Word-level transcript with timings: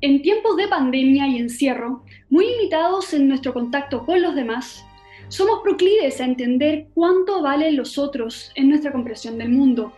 En 0.00 0.22
tiempos 0.22 0.56
de 0.56 0.68
pandemia 0.68 1.26
y 1.26 1.38
encierro, 1.38 2.04
muy 2.30 2.46
limitados 2.46 3.12
en 3.14 3.26
nuestro 3.26 3.52
contacto 3.52 4.06
con 4.06 4.22
los 4.22 4.36
demás, 4.36 4.84
somos 5.26 5.60
proclives 5.62 6.20
a 6.20 6.24
entender 6.24 6.86
cuánto 6.94 7.42
valen 7.42 7.76
los 7.76 7.98
otros 7.98 8.52
en 8.54 8.68
nuestra 8.68 8.92
comprensión 8.92 9.38
del 9.38 9.48
mundo. 9.48 9.92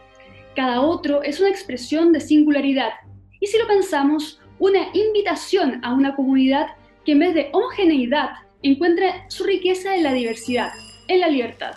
Cada 0.56 0.80
otro 0.80 1.22
es 1.22 1.38
una 1.38 1.50
expresión 1.50 2.12
de 2.12 2.20
singularidad 2.20 2.92
y 3.40 3.46
si 3.46 3.58
lo 3.58 3.66
pensamos, 3.66 4.40
una 4.58 4.88
invitación 4.94 5.80
a 5.84 5.92
una 5.92 6.16
comunidad 6.16 6.68
que 7.04 7.12
en 7.12 7.18
vez 7.18 7.34
de 7.34 7.50
homogeneidad 7.52 8.30
encuentre 8.62 9.24
su 9.28 9.44
riqueza 9.44 9.94
en 9.94 10.02
la 10.02 10.14
diversidad, 10.14 10.72
en 11.08 11.20
la 11.20 11.28
libertad. 11.28 11.74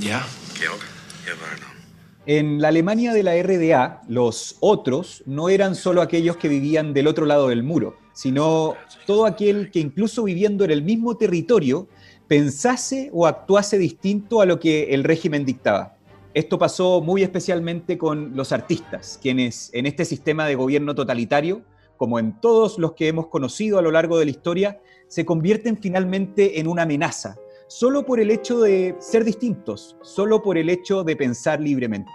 Ja, 0.00 0.24
En 2.28 2.60
la 2.60 2.68
Alemania 2.68 3.14
de 3.14 3.22
la 3.22 3.42
RDA, 3.42 4.02
los 4.06 4.56
otros 4.60 5.22
no 5.24 5.48
eran 5.48 5.74
solo 5.74 6.02
aquellos 6.02 6.36
que 6.36 6.48
vivían 6.48 6.92
del 6.92 7.06
otro 7.06 7.24
lado 7.24 7.48
del 7.48 7.62
muro, 7.62 7.96
sino 8.12 8.74
todo 9.06 9.24
aquel 9.24 9.70
que 9.70 9.80
incluso 9.80 10.24
viviendo 10.24 10.62
en 10.62 10.70
el 10.70 10.82
mismo 10.82 11.16
territorio 11.16 11.88
pensase 12.26 13.08
o 13.14 13.26
actuase 13.26 13.78
distinto 13.78 14.42
a 14.42 14.44
lo 14.44 14.60
que 14.60 14.92
el 14.92 15.04
régimen 15.04 15.46
dictaba. 15.46 15.96
Esto 16.34 16.58
pasó 16.58 17.00
muy 17.00 17.22
especialmente 17.22 17.96
con 17.96 18.36
los 18.36 18.52
artistas, 18.52 19.18
quienes 19.22 19.70
en 19.72 19.86
este 19.86 20.04
sistema 20.04 20.44
de 20.44 20.54
gobierno 20.54 20.94
totalitario, 20.94 21.62
como 21.96 22.18
en 22.18 22.38
todos 22.42 22.78
los 22.78 22.92
que 22.92 23.08
hemos 23.08 23.28
conocido 23.28 23.78
a 23.78 23.82
lo 23.82 23.90
largo 23.90 24.18
de 24.18 24.26
la 24.26 24.32
historia, 24.32 24.80
se 25.06 25.24
convierten 25.24 25.78
finalmente 25.78 26.60
en 26.60 26.68
una 26.68 26.82
amenaza, 26.82 27.36
solo 27.68 28.04
por 28.04 28.18
el 28.18 28.30
hecho 28.30 28.60
de 28.60 28.96
ser 28.98 29.24
distintos, 29.24 29.96
solo 30.02 30.42
por 30.42 30.58
el 30.58 30.70
hecho 30.70 31.04
de 31.04 31.16
pensar 31.16 31.60
libremente. 31.60 32.10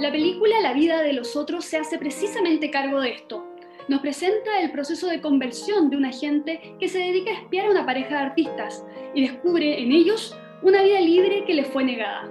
La 0.00 0.10
película 0.10 0.60
La 0.60 0.74
vida 0.74 1.02
de 1.02 1.12
los 1.12 1.36
otros 1.36 1.64
se 1.64 1.78
hace 1.78 1.98
precisamente 1.98 2.70
cargo 2.70 3.00
de 3.00 3.12
esto. 3.12 3.46
Nos 3.88 4.00
presenta 4.00 4.60
el 4.60 4.70
proceso 4.72 5.08
de 5.08 5.20
conversión 5.20 5.88
de 5.88 5.96
un 5.96 6.04
agente 6.04 6.76
que 6.78 6.88
se 6.88 6.98
dedica 6.98 7.30
a 7.30 7.40
espiar 7.40 7.66
a 7.66 7.70
una 7.70 7.86
pareja 7.86 8.10
de 8.10 8.22
artistas 8.26 8.84
y 9.14 9.22
descubre 9.22 9.82
en 9.82 9.92
ellos 9.92 10.36
una 10.62 10.82
vida 10.82 11.00
libre 11.00 11.44
que 11.44 11.54
le 11.54 11.64
fue 11.64 11.84
negada. 11.84 12.28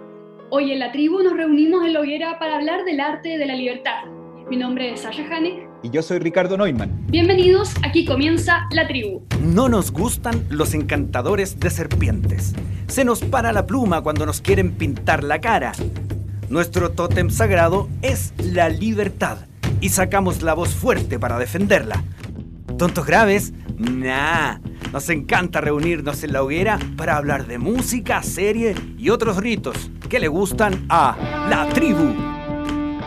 Hoy 0.52 0.72
en 0.72 0.80
la 0.80 0.92
tribu 0.92 1.22
nos 1.22 1.34
reunimos 1.34 1.86
en 1.86 1.94
la 1.94 2.02
hoguera 2.02 2.40
para 2.40 2.56
hablar 2.56 2.84
del 2.86 3.00
arte 3.00 3.38
de 3.38 3.46
la 3.46 3.56
libertad. 3.56 4.06
Mi 4.50 4.58
nombre 4.58 4.92
es 4.92 5.02
Sasha 5.02 5.26
Hanek. 5.30 5.69
Y 5.82 5.92
yo 5.92 6.02
soy 6.04 6.20
Ricardo 6.20 6.58
Neumann. 6.58 7.06
Bienvenidos, 7.08 7.72
aquí 7.84 8.06
comienza 8.06 8.68
la 8.72 8.88
tribu. 8.88 9.24
No 9.42 9.70
nos 9.70 9.92
gustan 9.92 10.46
los 10.50 10.74
encantadores 10.74 11.60
de 11.60 11.70
serpientes. 11.70 12.54
Se 12.88 13.06
nos 13.06 13.22
para 13.22 13.54
la 13.54 13.66
pluma 13.66 14.02
cuando 14.02 14.26
nos 14.26 14.42
quieren 14.42 14.74
pintar 14.74 15.24
la 15.24 15.40
cara. 15.40 15.72
Nuestro 16.50 16.92
tótem 16.92 17.30
sagrado 17.30 17.88
es 18.02 18.34
la 18.38 18.68
libertad 18.68 19.38
y 19.80 19.90
sacamos 19.90 20.42
la 20.42 20.54
voz 20.54 20.76
fuerte 20.76 21.18
para 21.18 21.40
defenderla. 21.40 22.04
¿Tontos 22.78 23.06
graves? 23.06 23.54
Nah. 23.78 24.58
Nos 24.92 25.08
encanta 25.10 25.62
reunirnos 25.62 26.24
en 26.24 26.34
la 26.34 26.44
hoguera 26.44 26.80
para 26.98 27.16
hablar 27.16 27.46
de 27.46 27.60
música, 27.60 28.24
serie 28.24 28.76
y 28.98 29.12
otros 29.12 29.38
ritos 29.38 29.92
que 30.10 30.20
le 30.20 30.28
gustan 30.28 30.88
a 30.90 31.16
la 31.50 31.70
tribu. 31.70 32.16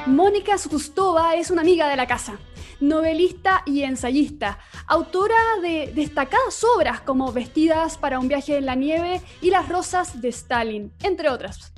Mónica 0.07 0.59
Sutustova 0.59 1.35
es 1.35 1.51
una 1.51 1.63
amiga 1.63 1.89
de 1.89 1.97
la 1.97 2.07
casa, 2.07 2.35
novelista 2.83 3.63
y 3.65 3.83
ensayista, 3.83 4.59
autora 4.87 5.37
de 5.63 5.93
destacadas 5.95 6.65
obras 6.65 7.01
como 7.01 7.33
Vestidas 7.33 7.97
para 7.97 8.19
un 8.19 8.27
viaje 8.27 8.57
en 8.57 8.67
la 8.67 8.75
nieve 8.75 9.23
y 9.41 9.51
Las 9.51 9.69
rosas 9.69 10.21
de 10.21 10.29
Stalin, 10.29 10.93
entre 11.03 11.31
otras. 11.31 11.73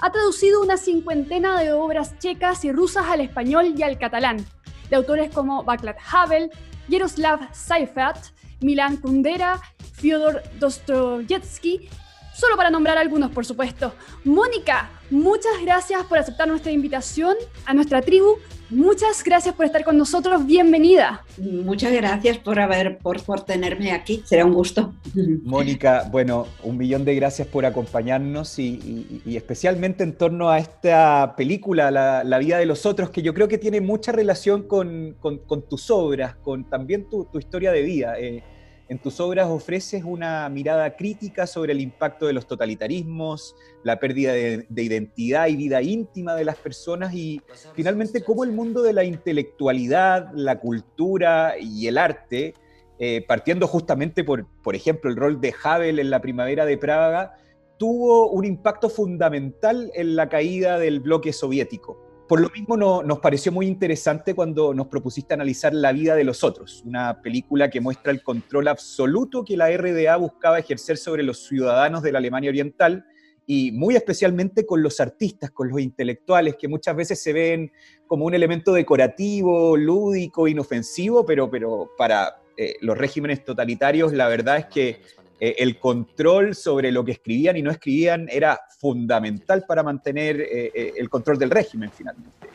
Ha 0.00 0.10
traducido 0.10 0.62
una 0.62 0.78
cincuentena 0.78 1.60
de 1.60 1.72
obras 1.72 2.18
checas 2.18 2.64
y 2.64 2.72
rusas 2.72 3.06
al 3.08 3.20
español 3.20 3.74
y 3.76 3.82
al 3.82 3.98
catalán, 3.98 4.44
de 4.88 4.96
autores 4.96 5.30
como 5.30 5.62
Václav 5.62 5.96
Havel, 6.10 6.50
Yaroslav 6.88 7.54
Seifert, 7.54 8.18
Milan 8.60 8.96
Kundera, 8.96 9.60
Fyodor 9.92 10.42
Dostoyevsky, 10.58 11.88
solo 12.34 12.56
para 12.56 12.70
nombrar 12.70 12.96
algunos, 12.96 13.30
por 13.30 13.44
supuesto. 13.44 13.92
Mónica, 14.24 14.88
muchas 15.10 15.52
gracias 15.62 16.04
por 16.04 16.18
aceptar 16.18 16.48
nuestra 16.48 16.72
invitación 16.72 17.34
a 17.64 17.74
nuestra 17.74 18.02
tribu. 18.02 18.36
Muchas 18.68 19.22
gracias 19.22 19.54
por 19.54 19.64
estar 19.64 19.84
con 19.84 19.96
nosotros. 19.96 20.44
Bienvenida. 20.44 21.24
Muchas 21.38 21.92
gracias 21.92 22.38
por 22.38 22.58
haber 22.58 22.98
por, 22.98 23.22
por 23.22 23.42
tenerme 23.42 23.92
aquí. 23.92 24.22
Será 24.24 24.44
un 24.44 24.54
gusto. 24.54 24.92
Mónica, 25.44 26.08
bueno, 26.10 26.48
un 26.64 26.76
millón 26.76 27.04
de 27.04 27.14
gracias 27.14 27.46
por 27.46 27.64
acompañarnos 27.64 28.58
y, 28.58 28.64
y, 28.64 29.22
y 29.24 29.36
especialmente 29.36 30.02
en 30.02 30.14
torno 30.14 30.50
a 30.50 30.58
esta 30.58 31.34
película, 31.36 31.92
la, 31.92 32.24
la, 32.24 32.38
vida 32.38 32.58
de 32.58 32.66
los 32.66 32.86
otros, 32.86 33.10
que 33.10 33.22
yo 33.22 33.34
creo 33.34 33.46
que 33.46 33.58
tiene 33.58 33.80
mucha 33.80 34.10
relación 34.10 34.64
con, 34.64 35.14
con, 35.20 35.38
con 35.38 35.62
tus 35.68 35.88
obras, 35.90 36.34
con 36.34 36.68
también 36.68 37.08
tu, 37.08 37.26
tu 37.26 37.38
historia 37.38 37.70
de 37.70 37.82
vida. 37.82 38.18
Eh, 38.18 38.42
en 38.88 38.98
tus 38.98 39.18
obras 39.20 39.48
ofreces 39.48 40.04
una 40.04 40.48
mirada 40.48 40.96
crítica 40.96 41.46
sobre 41.46 41.72
el 41.72 41.80
impacto 41.80 42.26
de 42.26 42.32
los 42.32 42.46
totalitarismos, 42.46 43.56
la 43.82 43.98
pérdida 43.98 44.32
de, 44.32 44.66
de, 44.68 44.82
identidad 44.82 45.48
y 45.48 45.56
vida 45.56 45.82
íntima 45.82 46.34
de 46.34 46.44
las 46.44 46.56
personas 46.56 47.12
y 47.14 47.40
finalmente 47.74 48.22
cómo 48.22 48.44
el 48.44 48.52
mundo 48.52 48.82
de 48.82 48.92
la 48.92 49.04
intelectualidad, 49.04 50.30
la 50.34 50.60
cultura 50.60 51.54
y 51.58 51.88
el 51.88 51.98
arte, 51.98 52.54
eh, 52.98 53.24
partiendo 53.26 53.66
justamente 53.66 54.24
por, 54.24 54.46
por 54.62 54.74
ejemplo, 54.74 55.10
el 55.10 55.16
rol 55.16 55.40
de 55.40 55.54
Havel 55.62 55.98
en 55.98 56.10
la 56.10 56.20
primavera 56.20 56.64
de 56.64 56.78
Praga, 56.78 57.34
tuvo 57.78 58.30
un 58.30 58.46
impacto 58.46 58.88
fundamental 58.88 59.90
en 59.94 60.16
la 60.16 60.28
caída 60.28 60.78
del 60.78 61.00
bloque 61.00 61.32
soviético. 61.32 62.05
Por 62.28 62.40
lo 62.40 62.50
mismo 62.50 62.76
no, 62.76 63.04
nos 63.04 63.20
pareció 63.20 63.52
muy 63.52 63.66
interesante 63.66 64.34
cuando 64.34 64.74
nos 64.74 64.88
propusiste 64.88 65.34
analizar 65.34 65.72
La 65.72 65.92
vida 65.92 66.16
de 66.16 66.24
los 66.24 66.42
otros, 66.42 66.82
una 66.84 67.22
película 67.22 67.70
que 67.70 67.80
muestra 67.80 68.10
el 68.10 68.22
control 68.22 68.66
absoluto 68.66 69.44
que 69.44 69.56
la 69.56 69.70
RDA 69.70 70.16
buscaba 70.16 70.58
ejercer 70.58 70.96
sobre 70.96 71.22
los 71.22 71.46
ciudadanos 71.46 72.02
de 72.02 72.10
la 72.10 72.18
Alemania 72.18 72.50
Oriental 72.50 73.04
y 73.46 73.70
muy 73.70 73.94
especialmente 73.94 74.66
con 74.66 74.82
los 74.82 74.98
artistas, 74.98 75.52
con 75.52 75.68
los 75.68 75.80
intelectuales, 75.80 76.56
que 76.56 76.66
muchas 76.66 76.96
veces 76.96 77.22
se 77.22 77.32
ven 77.32 77.70
como 78.08 78.24
un 78.24 78.34
elemento 78.34 78.72
decorativo, 78.72 79.76
lúdico, 79.76 80.48
inofensivo, 80.48 81.24
pero, 81.24 81.48
para 81.96 82.42
eh, 82.56 82.74
los 82.80 82.98
regímenes 82.98 83.44
totalitarios 83.44 84.12
la 84.12 84.26
verdad 84.28 84.56
es 84.56 84.66
que 84.66 85.00
eh, 85.38 85.56
el 85.58 85.78
control 85.78 86.54
sobre 86.54 86.90
lo 86.90 87.04
que 87.04 87.12
escribían 87.12 87.56
y 87.56 87.62
no 87.62 87.70
escribían 87.70 88.26
era 88.30 88.58
fundamental 88.78 89.64
para 89.68 89.82
mantener 89.82 90.40
eh, 90.40 90.72
eh, 90.74 90.92
el 90.96 91.10
control 91.10 91.38
del 91.38 91.50
régimen 91.50 91.90
finalmente. 91.94 92.48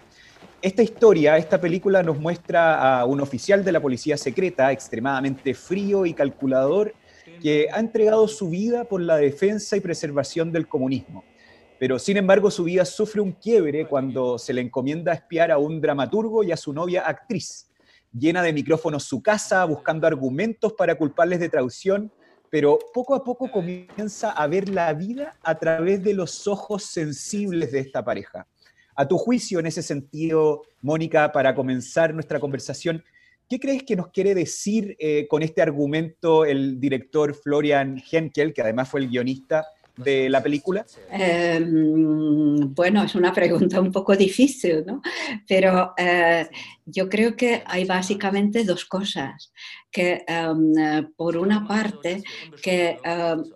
Esta 0.62 0.82
historia, 0.82 1.38
esta 1.38 1.60
película 1.62 2.02
nos 2.02 2.20
muestra 2.20 3.00
a 3.00 3.06
un 3.06 3.22
oficial 3.22 3.64
de 3.64 3.72
la 3.72 3.80
policía 3.80 4.18
secreta 4.18 4.72
extremadamente 4.72 5.54
frío 5.54 6.06
y 6.06 6.14
calculador 6.14 6.94
que 7.42 7.68
ha 7.72 7.80
entregado 7.80 8.28
su 8.28 8.50
vida 8.50 8.84
por 8.86 9.02
la 9.02 9.18
defensa 9.18 9.78
y 9.78 9.80
preservación 9.80 10.52
del 10.52 10.68
comunismo. 10.68 11.24
Pero 11.80 11.98
sin 11.98 12.18
embargo 12.18 12.52
su 12.52 12.64
vida 12.64 12.86
sufre 12.86 13.22
un 13.22 13.32
quiebre 13.32 13.88
cuando 13.88 14.38
se 14.38 14.54
le 14.54 14.62
encomienda 14.62 15.14
espiar 15.14 15.52
a 15.52 15.58
un 15.58 15.82
dramaturgo 15.82 16.44
y 16.44 16.52
a 16.52 16.58
su 16.58 16.74
novia 16.74 17.08
actriz. 17.08 17.68
Llena 18.14 18.44
de 18.44 18.54
micrófonos 18.54 19.04
su 19.04 19.24
casa, 19.24 19.66
buscando 19.66 20.06
argumentos 20.06 20.74
para 20.74 20.96
culparles 20.96 21.40
de 21.40 21.50
traición 21.50 22.12
pero 22.52 22.78
poco 22.94 23.16
a 23.16 23.24
poco 23.24 23.50
comienza 23.50 24.32
a 24.32 24.46
ver 24.46 24.70
la 24.70 24.94
vida 24.94 25.38
a 25.42 25.58
través 25.58 26.04
de 26.04 26.14
los 26.14 26.48
ojos 26.48 26.84
sensibles 26.84 27.72
de 27.72 27.80
esta 27.80 28.04
pareja. 28.04 28.46
A 28.94 29.08
tu 29.08 29.18
juicio, 29.18 29.60
en 29.60 29.68
ese 29.68 29.82
sentido, 29.82 30.64
Mónica, 30.82 31.32
para 31.32 31.56
comenzar 31.56 32.14
nuestra 32.14 32.42
conversación, 32.42 33.04
¿qué 33.50 33.58
crees 33.58 33.84
que 33.84 33.96
nos 33.96 34.10
quiere 34.10 34.36
decir 34.36 34.98
eh, 35.00 35.28
con 35.30 35.44
este 35.44 35.62
argumento 35.62 36.44
el 36.44 36.78
director 36.78 37.34
Florian 37.34 38.04
Henkel, 38.12 38.54
que 38.54 38.62
además 38.62 38.90
fue 38.90 39.00
el 39.00 39.10
guionista 39.10 39.66
de 39.96 40.30
la 40.30 40.44
película? 40.44 40.86
Eh, 41.10 41.64
bueno, 41.66 43.04
es 43.04 43.16
una 43.16 43.32
pregunta 43.32 43.80
un 43.80 43.94
poco 43.94 44.14
difícil, 44.16 44.84
¿no? 44.86 45.02
Pero 45.48 45.94
eh, 45.98 46.50
yo 46.86 47.08
creo 47.08 47.36
que 47.38 47.64
hay 47.66 47.86
básicamente 47.86 48.66
dos 48.66 48.84
cosas 48.86 49.54
que 49.92 50.24
um, 50.28 50.74
por 51.16 51.38
una 51.38 51.68
parte 51.68 52.24
que 52.62 52.98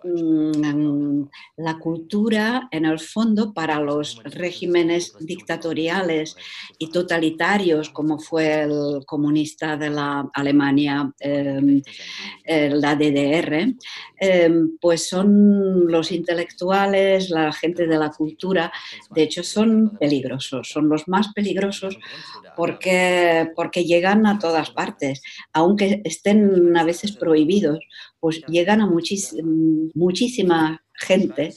um, 0.04 1.28
la 1.56 1.78
cultura 1.78 2.68
en 2.70 2.84
el 2.84 2.98
fondo 2.98 3.54
para 3.54 3.80
los 3.80 4.22
regímenes 4.24 5.14
dictatoriales 5.20 6.36
y 6.78 6.90
totalitarios 6.90 7.90
como 7.90 8.18
fue 8.18 8.62
el 8.62 9.04
comunista 9.06 9.76
de 9.76 9.90
la 9.90 10.28
Alemania, 10.34 11.10
eh, 11.20 11.82
la 12.44 12.94
DDR, 12.94 13.74
eh, 14.20 14.50
pues 14.80 15.08
son 15.08 15.90
los 15.90 16.12
intelectuales, 16.12 17.30
la 17.30 17.52
gente 17.52 17.86
de 17.86 17.96
la 17.96 18.10
cultura, 18.10 18.72
de 19.10 19.22
hecho 19.22 19.42
son 19.42 19.96
peligrosos, 19.98 20.68
son 20.68 20.88
los 20.88 21.08
más 21.08 21.32
peligrosos 21.32 21.98
porque, 22.56 23.50
porque 23.54 23.84
llegan 23.84 24.26
a 24.26 24.38
todas 24.38 24.70
partes, 24.70 25.22
aunque 25.52 26.00
estén 26.04 26.25
a 26.76 26.84
veces 26.84 27.12
prohibidos, 27.12 27.78
pues 28.20 28.42
llegan 28.48 28.80
a 28.80 28.86
muchis, 28.86 29.34
muchísima 29.94 30.82
gente. 30.98 31.52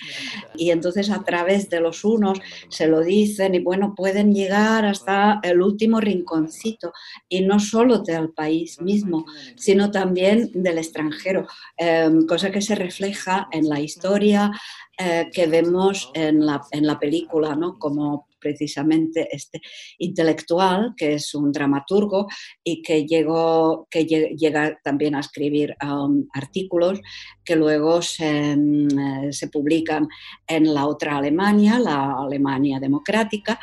Y 0.56 0.72
entonces 0.72 1.10
a 1.10 1.24
través 1.24 1.70
de 1.70 1.80
los 1.80 2.04
unos 2.04 2.40
se 2.70 2.88
lo 2.88 3.02
dicen 3.02 3.56
y 3.56 3.60
bueno, 3.60 3.94
pueden 3.96 4.34
llegar 4.34 4.86
hasta 4.86 5.40
el 5.44 5.62
último 5.62 6.00
rinconcito. 6.00 6.94
Y 7.28 7.42
no 7.42 7.60
solo 7.60 8.00
del 8.00 8.32
país 8.32 8.82
mismo, 8.82 9.26
sino 9.56 9.92
también 9.92 10.52
del 10.54 10.78
extranjero, 10.78 11.48
em, 11.78 12.26
cosa 12.26 12.52
que 12.52 12.62
se 12.62 12.76
refleja 12.76 13.48
en 13.52 13.70
la 13.70 13.80
historia 13.80 14.52
eh, 14.98 15.30
que 15.32 15.48
vemos 15.48 16.12
en 16.14 16.46
la, 16.46 16.62
en 16.72 16.86
la 16.86 17.00
película, 17.00 17.56
¿no? 17.56 17.80
Como 17.80 18.29
precisamente 18.40 19.28
este 19.32 19.62
intelectual, 19.98 20.94
que 20.96 21.16
es 21.16 21.34
un 21.36 21.52
dramaturgo 21.52 22.28
y 22.64 22.82
que, 22.82 23.06
llegó, 23.06 23.88
que 23.90 24.06
llega 24.06 24.80
también 24.84 25.16
a 25.16 25.20
escribir 25.20 25.76
um, 25.84 26.28
artículos 26.34 27.00
que 27.50 27.56
luego 27.56 28.00
se, 28.04 28.56
mm, 28.56 29.32
se, 29.32 29.48
publican 29.48 30.08
en 30.46 30.72
la 30.72 30.86
otra 30.86 31.18
Alemania, 31.18 31.80
la 31.80 32.14
Alemania 32.14 32.80
democrática, 32.80 33.60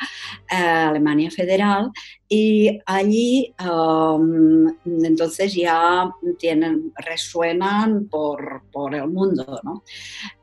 eh, 0.51 0.57
Alemania 0.57 1.31
federal, 1.31 1.89
y 2.27 2.79
allí 2.85 3.55
um, 3.63 4.67
entonces 4.83 5.53
ya 5.53 6.11
tienen, 6.37 6.91
resuenan 6.97 8.09
por, 8.09 8.63
por 8.73 8.93
el 8.93 9.07
mundo. 9.07 9.57
¿no? 9.63 9.85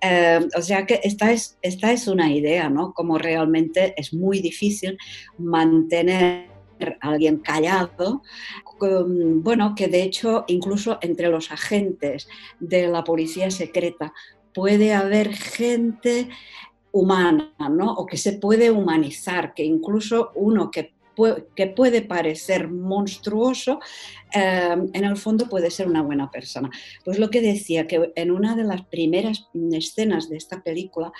Eh, 0.00 0.40
o 0.56 0.62
sea 0.62 0.86
que 0.86 1.00
esta 1.02 1.30
es, 1.30 1.58
esta 1.60 1.92
es 1.92 2.08
una 2.08 2.32
idea, 2.32 2.70
¿no? 2.70 2.94
como 2.94 3.18
realmente 3.18 3.92
es 3.98 4.14
muy 4.14 4.40
difícil 4.40 4.96
mantener 5.36 6.53
alguien 7.00 7.38
callado, 7.38 8.22
bueno, 8.78 9.74
que 9.74 9.88
de 9.88 10.02
hecho 10.02 10.44
incluso 10.48 10.98
entre 11.00 11.28
los 11.28 11.50
agentes 11.50 12.28
de 12.60 12.88
la 12.88 13.04
policía 13.04 13.50
secreta 13.50 14.12
puede 14.52 14.92
haber 14.92 15.34
gente 15.34 16.28
humana, 16.92 17.52
¿no? 17.70 17.92
O 17.94 18.06
que 18.06 18.16
se 18.16 18.34
puede 18.34 18.70
humanizar, 18.70 19.54
que 19.54 19.64
incluso 19.64 20.30
uno 20.34 20.70
que 20.70 20.94
que 21.54 21.66
puede 21.68 22.02
parecer 22.02 22.68
monstruoso, 22.68 23.80
em, 24.32 24.90
en 24.92 25.04
el 25.04 25.16
fondo 25.16 25.48
puede 25.48 25.70
ser 25.70 25.86
una 25.86 26.02
buena 26.02 26.30
persona. 26.30 26.70
Pues 27.04 27.18
lo 27.18 27.30
que 27.30 27.40
decía, 27.40 27.86
que 27.86 28.12
en 28.16 28.30
una 28.30 28.56
de 28.56 28.64
las 28.64 28.82
primeras 28.86 29.48
escenas 29.72 30.28
de 30.28 30.36
esta 30.36 30.62
película, 30.62 31.12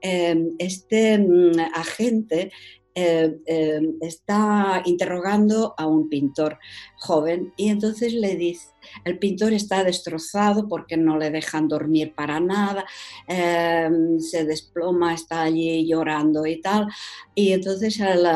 em, 0.00 0.54
este 0.58 1.18
mm, 1.18 1.58
agente 1.74 2.52
eh, 2.94 3.38
eh, 3.46 3.80
está 4.00 4.82
interrogando 4.84 5.74
a 5.78 5.86
un 5.86 6.08
pintor 6.08 6.58
joven 6.98 7.52
y 7.56 7.68
entonces 7.68 8.12
le 8.12 8.36
dice, 8.36 8.68
el 9.04 9.18
pintor 9.18 9.52
está 9.52 9.84
destrozado 9.84 10.68
porque 10.68 10.96
no 10.96 11.18
le 11.18 11.30
dejan 11.30 11.68
dormir 11.68 12.14
para 12.14 12.40
nada, 12.40 12.84
eh, 13.28 13.88
se 14.18 14.44
desploma, 14.44 15.14
está 15.14 15.42
allí 15.42 15.86
llorando 15.86 16.46
y 16.46 16.60
tal. 16.60 16.88
Y 17.34 17.52
entonces 17.52 17.98
el, 18.00 18.26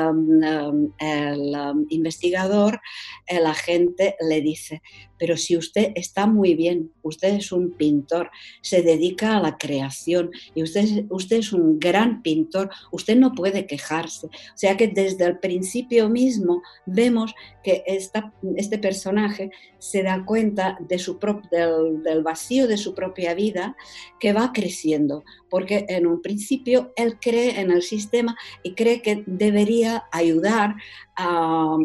el 0.99 1.57
um, 1.57 1.87
investigador, 1.89 2.81
el 3.27 3.47
agente 3.47 4.17
le 4.21 4.41
dice, 4.41 4.83
pero 5.19 5.37
si 5.37 5.57
usted 5.57 5.93
está 5.95 6.27
muy 6.27 6.55
bien, 6.55 6.93
usted 7.03 7.35
es 7.35 7.53
un 7.53 7.73
pintor, 7.73 8.31
se 8.61 8.83
dedica 8.83 9.37
a 9.37 9.41
la 9.41 9.57
creación 9.57 10.31
y 10.55 10.63
usted, 10.63 11.07
usted 11.09 11.37
es 11.39 11.53
un 11.53 11.79
gran 11.79 12.23
pintor, 12.23 12.71
usted 12.91 13.17
no 13.17 13.33
puede 13.33 13.67
quejarse. 13.67 14.27
O 14.27 14.57
sea 14.57 14.77
que 14.77 14.89
desde 14.89 15.25
el 15.25 15.39
principio 15.39 16.09
mismo 16.09 16.63
vemos 16.85 17.35
que 17.63 17.83
esta, 17.87 18.33
este 18.57 18.79
personaje 18.79 19.51
se 19.79 20.03
da 20.03 20.25
cuenta 20.25 20.44
de 20.53 20.99
su 20.99 21.19
del, 21.51 22.23
vacío 22.23 22.67
de 22.67 22.77
su 22.77 22.95
propia 22.95 23.35
vida 23.35 23.77
que 24.19 24.33
va 24.33 24.53
creciendo, 24.53 25.25
porque 25.49 25.87
en 25.89 26.07
un 26.07 26.21
principio 26.21 26.93
él 26.97 27.19
cree 27.21 27.61
en 27.61 27.71
el 27.71 27.83
sistema 27.83 28.37
y 28.63 28.75
cree 28.75 29.03
que 29.03 29.23
debería 29.27 30.05
ayudar 30.13 30.77
a, 31.17 31.77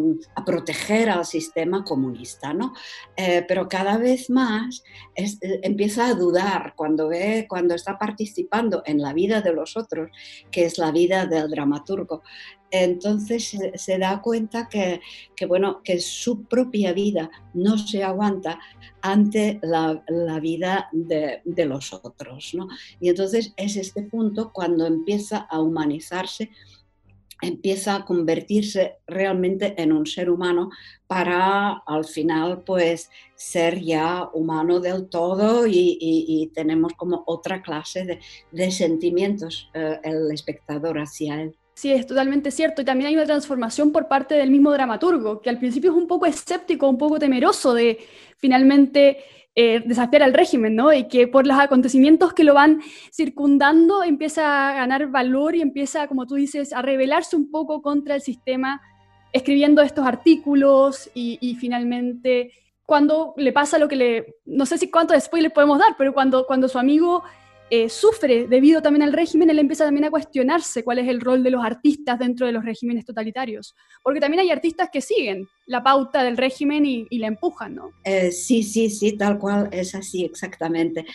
proteger 0.46 1.10
al 1.10 1.26
sistema 1.26 1.84
comunista, 1.84 2.54
¿no? 2.54 2.74
Eh, 3.16 3.46
pero 3.48 3.68
cada 3.68 3.98
vez 3.98 4.30
más 4.30 4.84
eh, 5.16 5.28
empieza 5.62 6.08
a 6.08 6.14
dudar 6.16 6.74
cuando 6.76 7.10
ve, 7.10 7.46
cuando 7.48 7.76
está 7.76 7.98
participando 8.00 8.82
en 8.86 9.02
la 9.02 9.14
vida 9.14 9.42
de 9.42 9.54
los 9.54 9.78
otros, 9.78 10.10
que 10.50 10.66
es 10.66 10.78
la 10.78 10.92
vida 10.92 11.26
del 11.26 11.50
dramaturgo. 11.50 12.24
Entonces 12.72 13.58
se, 13.76 13.98
da 13.98 14.22
cuenta 14.22 14.70
que, 14.70 15.02
bueno, 15.48 15.82
que 15.84 16.00
su 16.00 16.46
propia 16.46 16.94
vida 16.94 17.30
no 17.54 17.78
se 17.78 18.04
aguanta 18.04 18.60
ante 19.02 19.60
la, 19.64 20.04
vida 20.40 20.90
de, 20.92 21.66
los 21.66 21.94
otros. 21.94 22.54
¿no? 22.54 22.68
Y 23.00 23.10
entonces 23.10 23.54
es 23.58 23.76
este 23.76 24.04
punto 24.04 24.52
cuando 24.54 24.86
empieza 24.86 25.38
a 25.38 25.60
humanizarse 25.60 26.50
empieza 27.42 27.96
a 27.96 28.06
convertirse 28.06 28.98
realmente 29.08 29.82
en 29.82 29.92
un 29.94 30.06
ser 30.06 30.30
humano 30.30 30.70
para 31.08 31.82
al 31.86 32.06
final 32.06 32.64
pues 32.66 33.10
ser 33.36 33.80
ya 33.80 34.30
humano 34.34 34.80
del 34.80 35.08
todo 35.10 35.66
y, 35.66 36.52
tenemos 36.54 36.94
como 36.94 37.24
otra 37.26 37.62
clase 37.62 38.20
de, 38.52 38.72
sentimientos 38.72 39.70
eh, 39.74 40.00
el 40.04 40.32
espectador 40.32 41.00
hacia 41.00 41.42
él. 41.42 41.56
Sí, 41.80 41.94
es 41.94 42.06
totalmente 42.06 42.52
cierto. 42.52 42.82
Y 42.82 42.86
también 42.86 43.08
hay 43.08 43.16
una 43.16 43.24
transformación 43.24 43.94
por 43.94 44.10
parte 44.10 44.36
del 44.36 44.52
mismo 44.52 44.74
dramaturgo, 44.74 45.40
que 45.40 45.50
al 45.50 45.60
principio 45.60 45.92
es 45.92 45.98
un 45.98 46.08
poco 46.08 46.26
escéptico, 46.26 46.90
un 46.90 46.98
poco 46.98 47.20
temeroso 47.20 47.74
de 47.74 48.00
finalmente 48.38 49.20
eh, 49.56 49.82
desafiar 49.86 50.24
al 50.24 50.34
régimen, 50.34 50.76
¿no? 50.76 50.92
Y 50.92 51.08
que 51.08 51.30
por 51.30 51.48
los 51.48 51.58
acontecimientos 51.58 52.34
que 52.34 52.44
lo 52.44 52.54
van 52.54 52.82
circundando 53.14 54.04
empieza 54.04 54.72
a 54.72 54.74
ganar 54.74 55.08
valor 55.08 55.56
y 55.56 55.62
empieza, 55.62 56.10
como 56.10 56.28
tú 56.28 56.36
dices, 56.36 56.74
a 56.74 56.82
rebelarse 56.82 57.38
un 57.38 57.50
poco 57.50 57.82
contra 57.82 58.16
el 58.16 58.22
sistema, 58.22 58.82
escribiendo 59.32 59.82
estos 59.82 60.06
artículos 60.06 61.10
y, 61.14 61.56
finalmente 61.62 62.52
cuando 62.86 63.36
le 63.38 63.54
pasa 63.54 63.78
lo 63.78 63.88
que 63.88 63.96
le, 63.96 64.36
no 64.46 64.66
sé 64.66 64.78
si 64.80 64.90
cuánto 64.90 65.14
le 65.14 65.50
podemos 65.52 65.80
dar, 65.80 65.96
pero 65.98 66.12
cuando, 66.12 66.46
cuando 66.46 66.68
su 66.68 66.78
amigo 66.78 67.24
eh, 67.70 67.90
sufre 67.90 68.48
debido 68.48 68.82
también 68.82 69.04
al 69.04 69.14
régimen, 69.14 69.50
él 69.50 69.60
empieza 69.60 69.86
también 69.86 70.06
a 70.06 70.10
cuestionarse 70.10 70.84
cuál 70.84 71.00
es 71.00 71.08
el 71.08 71.22
rol 71.22 71.44
de 71.44 71.52
los 71.52 71.64
artistas 71.64 72.20
dentro 72.20 72.46
de 72.46 72.52
los 72.52 72.66
regímenes 72.66 73.06
totalitarios. 73.06 73.76
Porque 74.04 74.20
también 74.20 74.42
hay 74.42 74.52
artistas 74.52 74.90
que 74.92 75.02
siguen 75.02 75.48
la 75.66 75.84
pauta 75.84 76.24
del 76.24 76.38
régimen 76.38 76.86
y, 76.86 77.08
la 77.20 77.28
empujan, 77.28 77.76
¿no? 77.76 77.92
Eh, 78.04 78.32
sí, 78.32 78.64
sí, 78.64 78.90
sí, 78.90 79.18
tal 79.18 79.38
cual 79.38 79.70
es 79.72 79.94
así, 79.94 80.24
exactamente. 80.24 81.06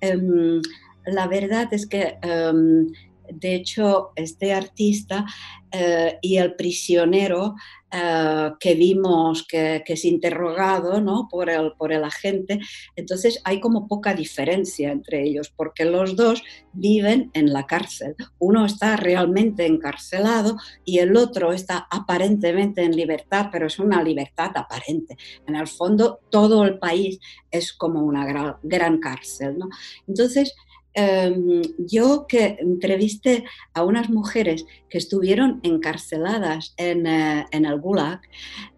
Em, 0.00 0.60
la 1.06 1.26
verdad 1.26 1.72
es 1.72 1.86
que 1.86 2.18
em, 2.22 2.86
de 3.30 3.54
hecho, 3.54 4.12
este 4.16 4.52
artista 4.52 5.24
eh, 5.70 6.18
y 6.20 6.36
el 6.36 6.54
prisionero 6.54 7.54
eh, 7.96 8.50
que 8.58 8.74
vimos 8.74 9.46
que, 9.46 9.84
es 9.86 10.04
interrogado 10.04 11.00
¿no? 11.00 11.28
por, 11.30 11.48
el, 11.48 11.74
por 11.78 11.92
el 11.92 12.02
agente, 12.02 12.58
entonces 12.96 13.40
hay 13.44 13.60
como 13.60 13.86
poca 13.86 14.14
diferencia 14.14 14.90
entre 14.90 15.22
ellos, 15.22 15.52
porque 15.54 15.84
los 15.84 16.16
dos 16.16 16.42
viven 16.72 17.30
en 17.34 17.52
la 17.52 17.66
cárcel. 17.66 18.16
Uno 18.40 18.66
está 18.66 18.96
realmente 18.96 19.64
encarcelado 19.66 20.56
y 20.84 20.98
el 20.98 21.16
otro 21.16 21.52
está 21.52 21.86
aparentemente 21.88 22.82
en 22.82 22.96
libertad, 22.96 23.50
pero 23.52 23.68
es 23.68 23.78
una 23.78 24.02
libertad 24.02 24.50
aparente. 24.56 25.16
En 25.46 25.54
el 25.54 25.68
fondo, 25.68 26.18
todo 26.30 26.64
el 26.64 26.80
país 26.80 27.20
es 27.52 27.72
como 27.72 28.02
una 28.02 28.26
gran, 28.26 28.56
gran 28.64 28.98
cárcel. 28.98 29.56
¿no? 29.56 29.68
Entonces, 30.08 30.52
Em, 30.96 31.62
yo 31.76 32.24
que 32.28 32.56
entrevisté 32.60 33.44
a 33.74 33.82
unas 33.82 34.08
mujeres 34.10 34.64
que 34.88 34.98
estuvieron 34.98 35.58
encarceladas 35.64 36.72
en, 36.76 37.06
eh, 37.08 37.46
el 37.50 37.80
Gulag 37.80 38.20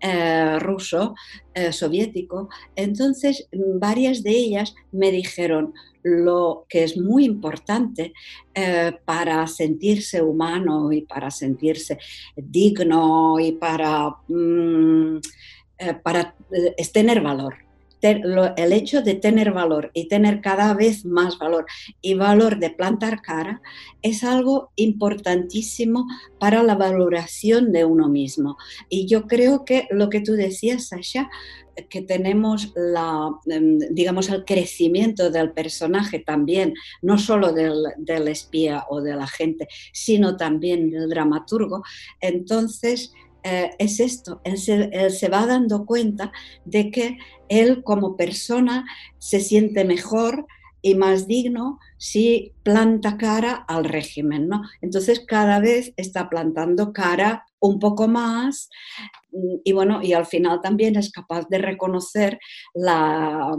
eh, 0.00 0.58
ruso, 0.58 1.14
eh, 1.52 1.72
soviético, 1.72 2.48
entonces 2.74 3.48
varias 3.52 4.22
de 4.22 4.30
ellas 4.30 4.74
me 4.92 5.10
dijeron 5.10 5.74
lo 6.02 6.64
que 6.70 6.84
es 6.84 6.96
muy 6.96 7.24
importante 7.24 8.12
para 9.04 9.44
sentirse 9.48 10.22
humano 10.22 10.92
y 10.92 11.02
para 11.02 11.32
sentirse 11.32 11.98
digno 12.36 13.40
y 13.40 13.52
para, 13.52 14.10
mm, 14.28 15.18
para 16.04 16.36
tener 16.92 17.20
valor 17.20 17.65
el 18.02 18.72
hecho 18.72 19.02
de 19.02 19.14
tener 19.14 19.52
valor 19.52 19.90
y 19.94 20.08
tener 20.08 20.40
cada 20.40 20.74
vez 20.74 21.04
más 21.04 21.38
valor 21.38 21.66
y 22.00 22.14
valor 22.14 22.58
de 22.58 22.70
plantar 22.70 23.22
cara 23.22 23.62
es 24.02 24.22
algo 24.22 24.70
importantísimo 24.76 26.06
para 26.38 26.62
la 26.62 26.74
valoración 26.74 27.72
de 27.72 27.84
uno 27.84 28.08
mismo. 28.08 28.56
Y 28.88 29.06
yo 29.06 29.26
creo 29.26 29.64
que 29.64 29.88
lo 29.90 30.10
que 30.10 30.20
tú 30.20 30.32
decías, 30.32 30.88
Sasha, 30.88 31.28
que 31.90 32.02
tenemos 32.02 32.72
la, 32.74 33.30
em, 33.46 33.78
digamos, 33.90 34.30
el 34.30 34.44
crecimiento 34.44 35.30
del 35.30 35.52
personaje 35.52 36.18
también, 36.18 36.74
no 37.02 37.18
solo 37.18 37.52
del, 37.52 37.84
del 37.98 38.28
espía 38.28 38.86
o 38.88 39.02
del 39.02 39.20
agente, 39.20 39.68
sino 39.92 40.36
también 40.36 40.90
del 40.90 41.08
dramaturgo, 41.08 41.82
entonces 42.20 43.12
eh, 43.48 43.70
es 43.78 44.00
esto, 44.00 44.40
él 44.42 44.58
se, 44.58 45.28
va 45.28 45.46
dando 45.46 45.86
cuenta 45.86 46.32
de 46.64 46.90
que 46.90 47.16
él 47.48 47.84
como 47.84 48.16
persona 48.16 48.84
se 49.18 49.38
siente 49.38 49.84
mejor 49.84 50.46
y 50.82 50.96
más 50.96 51.28
digno 51.28 51.78
si 51.96 52.54
planta 52.64 53.16
cara 53.16 53.64
al 53.68 53.84
régimen, 53.84 54.48
¿no? 54.48 54.62
Entonces 54.80 55.22
cada 55.24 55.60
vez 55.60 55.92
está 55.96 56.28
plantando 56.28 56.92
cara 56.92 57.44
un 57.60 57.78
poco 57.78 58.08
más 58.08 58.68
y 59.64 59.72
bueno, 59.72 60.02
y 60.02 60.12
al 60.12 60.26
final 60.26 60.60
también 60.60 60.96
es 60.96 61.12
capaz 61.12 61.46
de 61.48 61.58
reconocer 61.58 62.40
la, 62.74 63.56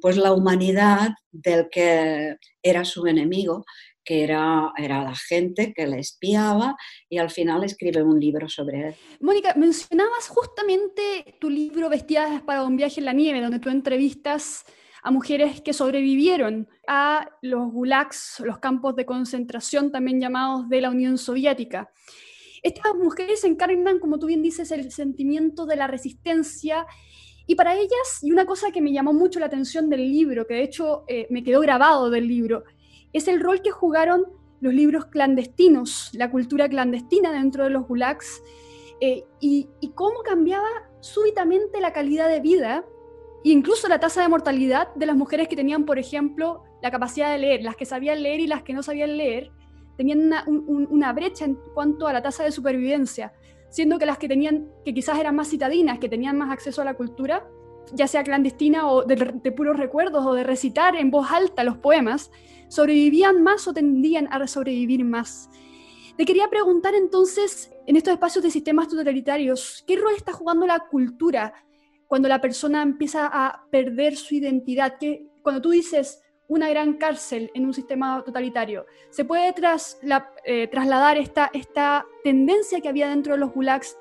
pues 0.00 0.18
la 0.18 0.32
humanidad 0.32 1.10
del 1.32 1.68
que 1.68 2.36
era 2.62 2.84
su 2.84 3.08
enemigo, 3.08 3.64
que 4.06 4.22
era, 4.22 4.72
era 4.78 5.02
la 5.02 5.14
gente 5.16 5.74
que 5.74 5.86
le 5.86 5.98
espiaba 5.98 6.76
y 7.10 7.18
al 7.18 7.28
final 7.28 7.64
escribe 7.64 8.02
un 8.02 8.20
libro 8.20 8.48
sobre 8.48 8.88
él. 8.88 8.94
Mónica, 9.20 9.52
mencionabas 9.56 10.28
justamente 10.28 11.36
tu 11.40 11.50
libro 11.50 11.90
Vestidas 11.90 12.40
para 12.42 12.62
un 12.62 12.76
viaje 12.76 13.00
en 13.00 13.06
la 13.06 13.12
nieve, 13.12 13.42
donde 13.42 13.58
tú 13.58 13.68
entrevistas 13.68 14.64
a 15.02 15.10
mujeres 15.10 15.60
que 15.60 15.72
sobrevivieron 15.72 16.68
a 16.86 17.28
los 17.42 17.70
gulags, 17.70 18.40
los 18.44 18.58
campos 18.58 18.94
de 18.96 19.04
concentración 19.04 19.90
también 19.90 20.20
llamados 20.20 20.68
de 20.68 20.80
la 20.80 20.90
Unión 20.90 21.18
Soviética. 21.18 21.90
Estas 22.62 22.94
mujeres 22.94 23.44
encarnan, 23.44 23.98
como 23.98 24.18
tú 24.18 24.26
bien 24.26 24.42
dices, 24.42 24.70
el 24.70 24.90
sentimiento 24.90 25.66
de 25.66 25.76
la 25.76 25.86
resistencia 25.86 26.86
y 27.46 27.54
para 27.54 27.74
ellas, 27.74 28.18
y 28.22 28.32
una 28.32 28.44
cosa 28.44 28.72
que 28.72 28.80
me 28.80 28.92
llamó 28.92 29.12
mucho 29.12 29.38
la 29.38 29.46
atención 29.46 29.88
del 29.88 30.00
libro, 30.00 30.46
que 30.46 30.54
de 30.54 30.62
hecho 30.64 31.04
eh, 31.06 31.28
me 31.30 31.44
quedó 31.44 31.60
grabado 31.60 32.10
del 32.10 32.26
libro, 32.26 32.64
es 33.16 33.28
el 33.28 33.40
rol 33.40 33.62
que 33.62 33.70
jugaron 33.70 34.24
los 34.60 34.72
libros 34.72 35.06
clandestinos, 35.06 36.10
la 36.12 36.30
cultura 36.30 36.68
clandestina 36.68 37.32
dentro 37.32 37.64
de 37.64 37.70
los 37.70 37.86
gulags, 37.86 38.42
eh, 39.00 39.24
y, 39.40 39.68
cómo 39.94 40.20
cambiaba 40.24 40.68
súbitamente 41.00 41.80
la 41.80 41.92
calidad 41.92 42.28
de 42.28 42.40
vida 42.40 42.84
incluso 43.44 43.88
la 43.88 44.00
tasa 44.00 44.22
de 44.22 44.28
mortalidad 44.28 44.92
de 44.94 45.06
las 45.06 45.16
mujeres 45.16 45.48
que 45.48 45.54
tenían, 45.54 45.84
por 45.84 45.98
ejemplo, 45.98 46.64
la 46.82 46.90
capacidad 46.90 47.30
de 47.30 47.38
leer, 47.38 47.62
las 47.62 47.76
que 47.76 47.84
sabían 47.84 48.22
leer 48.22 48.40
y 48.40 48.46
las 48.46 48.62
que 48.62 48.72
no 48.72 48.82
sabían 48.82 49.16
leer, 49.16 49.52
tenían 49.96 50.32
una, 50.46 51.12
brecha 51.12 51.44
en 51.44 51.54
cuanto 51.74 52.08
a 52.08 52.12
la 52.12 52.22
tasa 52.22 52.42
de 52.42 52.50
supervivencia, 52.50 53.32
siendo 53.70 53.98
que 53.98 54.06
las 54.06 54.18
que 54.18 54.28
tenían, 54.28 54.68
que 54.84 54.92
quizás 54.92 55.18
eran 55.18 55.36
más 55.36 55.48
citadinas, 55.48 55.98
que 55.98 56.08
tenían 56.08 56.36
más 56.36 56.50
acceso 56.50 56.82
a 56.82 56.84
la 56.84 56.94
cultura, 56.94 57.46
ya 57.92 58.08
sea 58.08 58.24
clandestina 58.24 58.90
o 58.90 59.04
de 59.04 59.52
puros 59.52 59.76
recuerdos 59.76 60.26
o 60.26 60.34
de 60.34 60.42
recitar 60.42 60.96
en 60.96 61.10
voz 61.12 61.30
alta 61.30 61.62
los 61.62 61.78
poemas, 61.78 62.32
sobrevivían 62.68 63.42
más 63.42 63.66
o 63.68 63.72
tendían 63.72 64.28
a 64.30 64.46
sobrevivir 64.46 65.04
más. 65.04 65.50
Te 66.16 66.24
quería 66.24 66.48
preguntar 66.48 66.94
entonces, 66.94 67.70
en 67.86 67.96
estos 67.96 68.14
espacios 68.14 68.42
de 68.42 68.50
sistemas 68.50 68.88
totalitarios, 68.88 69.84
¿qué 69.86 69.96
rol 69.96 70.14
está 70.16 70.32
jugando 70.32 70.66
la 70.66 70.80
cultura 70.80 71.52
cuando 72.06 72.28
la 72.28 72.40
persona 72.40 72.82
empieza 72.82 73.28
a 73.32 73.66
perder 73.70 74.16
su 74.16 74.34
identidad, 74.34 74.98
que 74.98 75.26
cuando 75.42 75.60
tú 75.60 75.70
dices 75.70 76.22
una 76.48 76.70
gran 76.70 76.94
cárcel 76.94 77.50
en 77.54 77.66
un 77.66 77.74
sistema 77.74 78.22
totalitario, 78.24 78.86
se 79.10 79.24
puede 79.24 79.52
eh, 80.44 80.68
trasladar 80.68 81.18
esta, 81.18 82.06
tendencia 82.22 82.80
que 82.80 82.88
había 82.88 83.08
dentro 83.08 83.34
de 83.34 83.40
los 83.40 83.52
gulags 83.52 83.96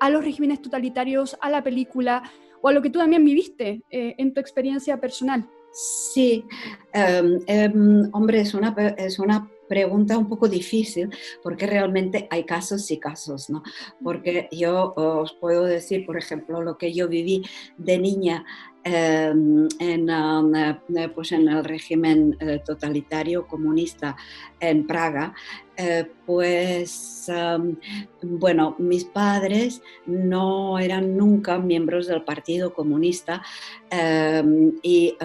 a 0.00 0.10
los 0.10 0.24
regímenes 0.24 0.60
totalitarios, 0.60 1.36
a 1.40 1.50
la 1.50 1.62
película 1.62 2.22
o 2.60 2.68
a 2.68 2.72
lo 2.72 2.82
que 2.82 2.90
tú 2.90 2.98
también 2.98 3.24
viviste 3.24 3.82
eh, 3.90 4.14
en 4.18 4.34
tu 4.34 4.40
experiencia 4.40 5.00
personal. 5.00 5.48
Sí, 5.74 6.46
em, 6.92 7.40
em, 7.48 8.08
hombre, 8.12 8.40
es 8.40 8.54
una, 8.54 8.74
es 8.96 9.18
una 9.18 9.50
pregunta 9.74 10.16
un 10.16 10.28
poco 10.28 10.46
difícil 10.46 11.10
porque 11.42 11.66
realmente 11.66 12.28
hay 12.30 12.44
casos 12.44 12.88
y 12.92 12.98
casos, 13.00 13.50
¿no? 13.50 13.64
Porque 14.04 14.48
yo 14.52 14.94
os 14.94 15.32
puedo 15.32 15.64
decir, 15.64 16.06
por 16.06 16.16
ejemplo, 16.16 16.62
lo 16.62 16.78
que 16.78 16.92
yo 16.92 17.08
viví 17.08 17.42
de 17.76 17.98
niña 17.98 18.44
em, 18.84 19.66
en, 19.80 20.10
um, 20.10 20.54
eh, 20.54 21.08
pues 21.12 21.32
en 21.32 21.48
el 21.48 21.64
régimen 21.64 22.36
eh, 22.38 22.60
totalitario 22.64 23.48
comunista 23.48 24.14
en 24.60 24.86
Praga, 24.86 25.34
eh, 25.76 26.04
pues 26.24 27.28
um, 27.28 27.76
bueno, 28.22 28.76
mis 28.78 29.04
padres 29.06 29.82
no 30.06 30.78
eran 30.78 31.16
nunca 31.16 31.58
miembros 31.58 32.06
del 32.06 32.22
Partido 32.22 32.72
Comunista 32.72 33.42
em, 33.90 34.72
y 34.84 35.16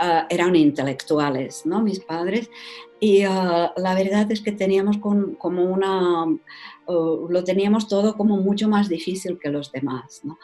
Ah, 0.00 0.26
eran 0.30 0.54
intelectuales, 0.54 1.66
¿no? 1.66 1.82
Mis 1.82 1.98
padres. 1.98 2.48
Y 3.00 3.22
ah, 3.22 3.72
la 3.76 3.94
verdad 3.94 4.30
es 4.30 4.40
que 4.40 4.52
teníamos 4.52 4.98
como 4.98 5.64
una, 5.64 6.26
lo 6.86 7.44
teníamos 7.44 7.88
todo 7.88 8.16
como 8.16 8.36
mucho 8.36 8.68
más 8.68 8.88
difícil 8.88 9.38
que 9.40 9.50
los 9.50 9.72
demás. 9.72 10.22
¿no? 10.24 10.38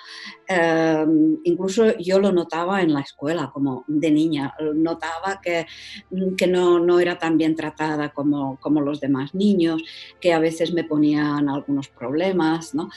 Incluso 1.44 1.96
yo 1.98 2.18
lo 2.18 2.32
notaba 2.32 2.82
en 2.82 2.92
la 2.92 3.00
escuela, 3.00 3.50
como 3.52 3.84
de 3.86 4.10
niña, 4.10 4.54
notaba 4.74 5.40
que, 5.42 5.66
que 6.36 6.46
no, 6.46 6.78
no, 6.78 7.00
era 7.00 7.18
tan 7.18 7.38
bien 7.38 7.56
tratada 7.56 8.12
como, 8.12 8.58
como 8.60 8.80
los 8.80 9.00
demás 9.00 9.34
niños, 9.34 9.82
que 10.20 10.32
a 10.32 10.38
veces 10.38 10.72
me 10.72 10.84
ponían 10.84 11.48
algunos 11.48 11.88
problemas. 11.88 12.74
¿no? 12.74 12.88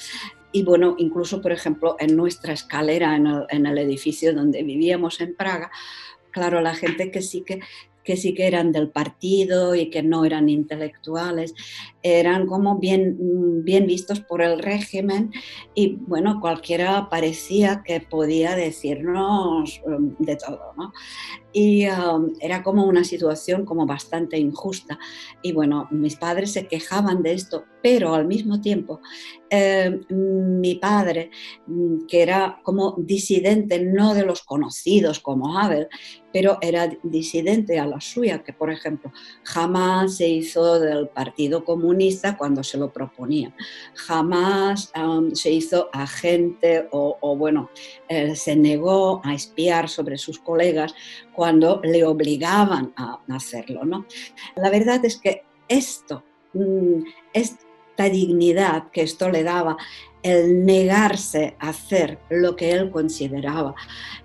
Y 0.52 0.64
bueno, 0.64 0.96
incluso, 0.98 1.42
por 1.42 1.52
ejemplo, 1.52 1.96
en 2.00 2.16
nuestra 2.16 2.54
escalera 2.54 3.16
en 3.16 3.28
el, 3.28 3.46
en 3.50 3.66
el 3.66 3.78
edificio 3.78 4.34
donde 4.34 4.64
vivíamos 4.64 5.20
en 5.22 5.36
Praga, 5.36 5.72
claro, 6.38 6.62
la 6.62 6.76
gente 6.76 7.10
que 7.10 7.24
sí 7.24 7.42
que, 7.42 7.62
que 8.04 8.16
sí 8.16 8.36
que 8.36 8.46
eran 8.46 8.72
del 8.72 8.92
partido 8.92 9.74
y 9.74 9.90
que 9.90 10.04
no 10.04 10.24
eran 10.24 10.50
intelectuales, 10.50 11.56
eran 12.04 12.46
como 12.46 12.78
bien, 12.78 13.18
bien 13.66 13.88
vistos 13.88 14.20
por 14.20 14.44
el 14.44 14.60
régimen 14.60 15.32
y 15.74 15.96
bueno, 15.96 16.40
cualquiera 16.40 17.10
parecía 17.10 17.82
que 17.84 18.02
podía 18.02 18.56
decirnos 18.56 19.82
um, 19.84 20.16
de 20.20 20.36
todo, 20.36 20.74
¿no? 20.78 20.94
Y 21.54 21.88
um, 21.88 22.34
era 22.40 22.62
como 22.62 22.86
una 22.86 23.04
situación 23.04 23.66
como 23.66 23.86
bastante 23.86 24.38
injusta. 24.38 25.00
Y 25.42 25.54
bueno, 25.54 25.88
mis 25.92 26.16
padres 26.16 26.54
se 26.54 26.68
quejaban 26.68 27.24
de 27.24 27.34
esto, 27.34 27.66
pero 27.82 28.14
al 28.14 28.28
mismo 28.28 28.62
tiempo 28.62 29.00
eh, 29.50 30.02
mi 30.10 30.76
padre, 30.76 31.32
mm, 31.68 32.06
que 32.08 32.22
era 32.22 32.60
como 32.64 32.96
disidente, 32.98 33.80
no 33.80 34.14
de 34.14 34.26
los 34.26 34.42
conocidos 34.42 35.20
como 35.20 35.58
Abel, 35.58 35.88
pero 36.34 36.58
era 36.62 36.92
disidente 37.04 37.80
a 37.80 37.88
la 37.88 38.02
suya, 38.02 38.44
que 38.44 38.52
por 38.52 38.70
ejemplo 38.72 39.12
jamás 39.44 40.18
se 40.18 40.28
hizo 40.28 40.80
del 40.80 41.08
Partido 41.08 41.64
Comunista 41.64 42.38
cuando 42.38 42.64
se 42.64 42.78
lo 42.78 42.92
proponía, 42.92 43.56
jamás 43.96 44.92
um, 45.02 45.34
se 45.34 45.52
hizo 45.52 45.90
agente 45.94 46.90
o, 46.92 47.36
bueno, 47.38 47.70
eh, 48.10 48.36
se 48.36 48.56
negó 48.56 49.22
a 49.24 49.34
espiar 49.34 49.88
sobre 49.88 50.18
sus 50.18 50.40
colegas 50.40 50.94
cuando 51.34 51.47
le 51.54 52.06
obligaban 52.06 52.94
a 52.96 53.20
hacerlo. 53.30 53.86
¿no? 53.86 54.06
La 54.56 54.70
verdad 54.70 55.04
es 55.06 55.18
que 55.18 55.44
esto, 55.68 56.24
mm, 56.54 57.04
esta 57.34 58.10
dignidad 58.10 58.90
que 58.92 59.02
esto 59.02 59.30
le 59.30 59.44
daba, 59.44 59.78
el 60.24 60.66
negarse 60.66 61.56
a 61.60 61.70
hacer 61.70 62.20
lo 62.30 62.56
que 62.56 62.72
él 62.72 62.90
consideraba 62.92 63.76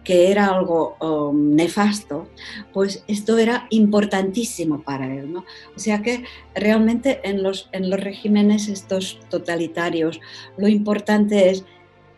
que 0.04 0.30
era 0.30 0.46
algo 0.46 0.96
um, 1.00 1.54
nefasto, 1.54 2.28
pues 2.72 3.04
esto 3.06 3.38
era 3.38 3.66
importantísimo 3.70 4.82
para 4.82 5.06
él. 5.14 5.32
¿no? 5.32 5.44
O 5.76 5.78
sea 5.78 6.02
que 6.02 6.24
realmente 6.54 7.20
en 7.24 7.42
los, 7.42 7.68
en 7.72 7.88
los 7.88 8.00
regímenes 8.00 8.68
estos 8.68 9.20
totalitarios 9.28 10.20
lo 10.56 10.68
importante 10.68 11.50
es 11.50 11.64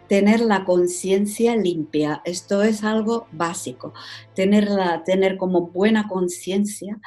tener 0.08 0.40
la 0.40 0.64
conciencia 0.64 1.56
limpia. 1.56 2.22
Esto 2.24 2.62
es 2.62 2.84
algo 2.84 3.26
básico, 3.32 3.92
tenerla, 4.34 5.02
tener 5.04 5.36
como 5.36 5.68
buena 5.68 6.08
conciencia 6.08 7.00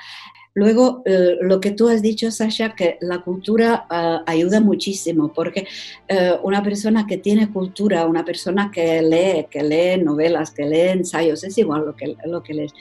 Luego, 0.58 1.04
eh, 1.06 1.38
lo 1.40 1.60
que 1.60 1.70
tú 1.70 1.88
has 1.88 2.02
dicho, 2.02 2.32
Sasha, 2.32 2.74
que 2.74 2.98
la 3.00 3.20
cultura 3.22 3.86
ah, 3.92 4.24
ayuda 4.26 4.60
muchísimo, 4.60 5.32
porque 5.32 5.68
eh, 6.08 6.32
una 6.42 6.64
persona 6.64 7.06
que 7.06 7.18
tiene 7.18 7.52
cultura, 7.52 8.08
una 8.08 8.26
persona 8.26 8.72
que 8.72 9.04
lee, 9.04 9.46
que 9.52 9.62
lee 9.62 10.04
novelas, 10.04 10.50
que 10.50 10.66
lee 10.66 10.90
ensayos, 10.98 11.44
es 11.44 11.60
igual 11.60 11.86
lo 11.86 11.96
que, 11.96 12.16
lo 12.26 12.42
que 12.42 12.56
lees. 12.56 12.74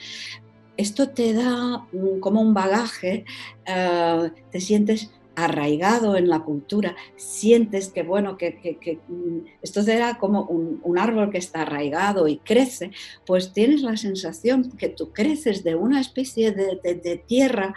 Esto 0.75 1.09
te 1.09 1.33
da 1.33 1.85
como 2.19 2.41
un 2.41 2.55
bagaje, 2.55 3.25
eh, 3.67 4.31
te 4.51 4.59
sientes 4.59 5.11
arraigado 5.37 6.17
en 6.17 6.29
la 6.29 6.39
cultura, 6.39 6.95
sientes 7.15 7.89
que, 7.89 8.01
bueno, 8.01 8.37
que, 8.37 8.99
mm, 9.07 9.37
esto 9.61 9.83
será 9.83 10.17
como 10.17 10.45
un, 10.45 10.97
árbol 10.97 11.29
que 11.29 11.37
está 11.37 11.61
arraigado 11.61 12.27
y 12.27 12.37
crece, 12.37 12.89
pues 13.23 13.53
tienes 13.53 13.83
la 13.83 13.97
sensación 13.97 14.71
que 14.71 14.89
tú 14.89 15.13
creces 15.13 15.63
de 15.63 15.75
una 15.75 16.01
especie 16.01 16.51
de, 16.51 17.23
tierra 17.27 17.75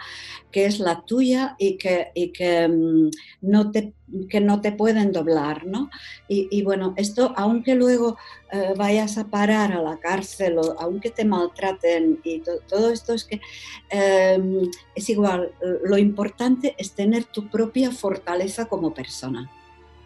que 0.51 0.65
es 0.65 0.79
la 0.79 1.05
tuya 1.05 1.55
y 1.59 1.77
que, 1.77 2.07
y 2.15 2.29
que, 2.29 2.67
mm, 2.67 3.09
no 3.41 3.69
te, 3.69 3.93
que 4.29 4.39
no 4.39 4.61
te 4.61 4.71
pueden 4.71 5.11
doblar, 5.11 5.65
¿no? 5.65 5.89
Y, 6.27 6.61
bueno, 6.63 6.93
esto, 6.97 7.33
aunque 7.35 7.75
luego 7.75 8.17
eh, 8.51 8.73
vayas 8.77 9.17
a 9.17 9.27
parar 9.27 9.71
a 9.73 9.81
la 9.81 9.97
cárcel 9.97 10.57
o 10.57 10.79
aunque 10.79 11.09
te 11.09 11.25
maltraten 11.25 12.19
y 12.23 12.41
todo 12.67 12.91
esto 12.91 13.13
es 13.13 13.25
que 13.25 13.41
em, 13.89 14.69
es 14.95 15.09
igual, 15.09 15.51
lo 15.83 15.97
importante 15.97 16.75
es 16.77 16.93
tener 16.93 17.25
tu 17.25 17.49
propia 17.49 17.91
fortaleza 17.91 18.65
como 18.65 18.93
persona. 18.93 19.49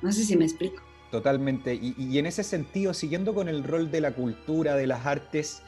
No 0.01 0.12
sé 0.12 0.24
si 0.24 0.35
me 0.35 0.45
explico. 0.45 0.81
Totalmente. 1.12 1.74
Y, 1.74 2.17
en 2.17 2.25
ese 2.25 2.43
sentido, 2.43 2.93
siguiendo 2.93 3.33
con 3.33 3.47
el 3.47 3.63
rol 3.63 3.89
de 3.89 4.01
la 4.01 4.12
cultura, 4.12 4.75
de 4.75 4.85
las 4.85 5.05
artes, 5.05 5.62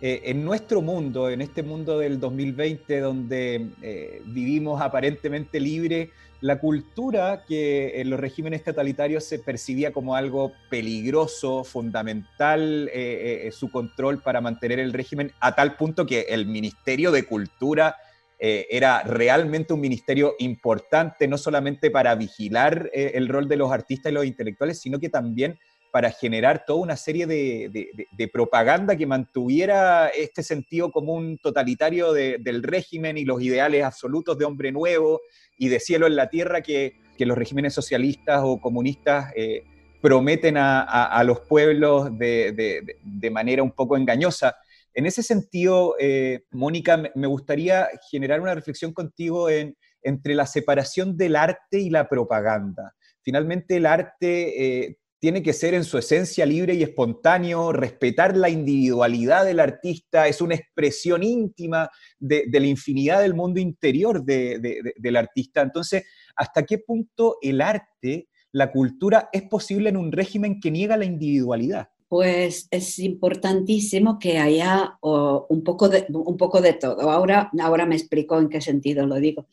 eh, 0.00 0.22
en 0.24 0.44
nuestro 0.44 0.82
mundo, 0.82 1.30
en 1.30 1.40
este 1.40 1.62
mundo 1.62 1.98
del 1.98 2.18
2020 2.18 3.00
donde 3.00 3.68
eh, 3.80 4.22
vivimos 4.26 4.82
aparentemente 4.82 5.60
libre, 5.60 6.10
la 6.40 6.58
cultura 6.58 7.44
que 7.46 8.00
en 8.00 8.10
los 8.10 8.20
regímenes 8.20 8.64
totalitarios 8.64 9.24
se 9.24 9.38
percibía 9.38 9.92
como 9.92 10.14
algo 10.14 10.52
peligroso, 10.68 11.64
fundamental, 11.64 12.90
eh, 12.92 13.48
su 13.52 13.70
control 13.70 14.20
para 14.20 14.42
mantener 14.42 14.78
el 14.78 14.92
régimen, 14.92 15.32
a 15.40 15.54
tal 15.54 15.76
punto 15.76 16.04
que 16.04 16.26
el 16.28 16.46
Ministerio 16.46 17.10
de 17.10 17.24
Cultura 17.24 17.96
era 18.36 19.02
realmente 19.04 19.72
un 19.72 19.80
ministerio 19.80 20.34
importante, 20.38 21.26
no 21.26 21.38
solamente 21.38 21.90
para 21.90 22.14
vigilar 22.14 22.90
el 22.92 23.26
rol 23.28 23.48
de 23.48 23.56
los 23.56 23.72
artistas 23.72 24.12
y 24.12 24.14
los 24.14 24.26
intelectuales, 24.26 24.78
sino 24.78 25.00
que 25.00 25.08
también 25.08 25.58
para 25.94 26.10
generar 26.10 26.64
toda 26.66 26.80
una 26.80 26.96
serie 26.96 27.24
de, 27.24 28.30
propaganda 28.32 28.96
que 28.96 29.06
mantuviera 29.06 30.08
este 30.08 30.42
sentido 30.42 30.90
común 30.90 31.38
totalitario 31.40 32.12
del 32.12 32.64
régimen 32.64 33.16
y 33.16 33.24
los 33.24 33.40
ideales 33.40 33.84
absolutos 33.84 34.36
de 34.36 34.44
hombre 34.44 34.72
nuevo 34.72 35.20
y 35.56 35.68
de 35.68 35.78
cielo 35.78 36.08
en 36.08 36.16
la 36.16 36.28
tierra 36.28 36.62
que, 36.62 36.96
los 37.20 37.38
regímenes 37.38 37.74
socialistas 37.74 38.40
o 38.42 38.60
comunistas 38.60 39.32
eh, 39.36 39.62
prometen 40.02 40.56
a, 40.58 41.22
los 41.24 41.38
pueblos 41.42 42.08
de, 42.18 43.30
manera 43.30 43.62
un 43.62 43.70
poco 43.70 43.96
engañosa. 43.96 44.56
En 44.94 45.06
ese 45.06 45.22
sentido, 45.22 45.94
eh, 46.00 46.42
Mónica, 46.50 47.00
me 47.14 47.28
gustaría 47.28 47.86
generar 48.10 48.40
una 48.40 48.56
reflexión 48.56 48.92
contigo 48.92 49.48
en, 49.48 49.76
entre 50.02 50.34
la 50.34 50.46
separación 50.46 51.16
del 51.16 51.36
arte 51.36 51.78
y 51.78 51.88
la 51.88 52.08
propaganda. 52.08 52.96
Finalmente, 53.22 53.76
el 53.76 53.86
arte 53.86 54.86
eh, 54.86 54.96
tiene 55.24 55.42
que 55.42 55.54
ser 55.54 55.72
en 55.72 55.84
su 55.84 55.96
esencia 55.96 56.44
libre 56.44 56.74
y 56.74 56.82
espontáneo, 56.82 57.72
respetar 57.72 58.36
la 58.36 58.50
individualidad 58.50 59.46
del 59.46 59.58
artista, 59.58 60.28
es 60.28 60.42
una 60.42 60.54
expresión 60.54 61.22
íntima 61.22 61.88
de, 62.18 62.44
la 62.52 62.66
infinidad 62.66 63.22
del 63.22 63.32
mundo 63.32 63.58
interior 63.58 64.22
del 64.22 65.16
artista. 65.16 65.62
Entonces, 65.62 66.04
¿hasta 66.36 66.64
qué 66.64 66.76
punto 66.76 67.38
el 67.40 67.62
arte, 67.62 68.28
la 68.52 68.70
cultura, 68.70 69.30
es 69.32 69.44
posible 69.44 69.88
en 69.88 69.96
un 69.96 70.12
régimen 70.12 70.60
que 70.60 70.70
niega 70.70 70.98
la 70.98 71.06
individualidad? 71.06 71.88
Pues 72.14 72.68
es 72.70 73.00
importantísimo 73.00 74.20
que 74.20 74.38
haya 74.38 74.96
un, 75.02 75.64
poco 75.64 75.88
de, 75.88 76.06
un 76.10 76.36
poco 76.36 76.60
de 76.60 76.74
todo. 76.74 77.10
Ahora, 77.10 77.50
ahora 77.60 77.86
me 77.86 77.96
explico 77.96 78.38
en 78.38 78.48
qué 78.48 78.60
sentido 78.60 79.04
lo 79.04 79.16
digo. 79.16 79.48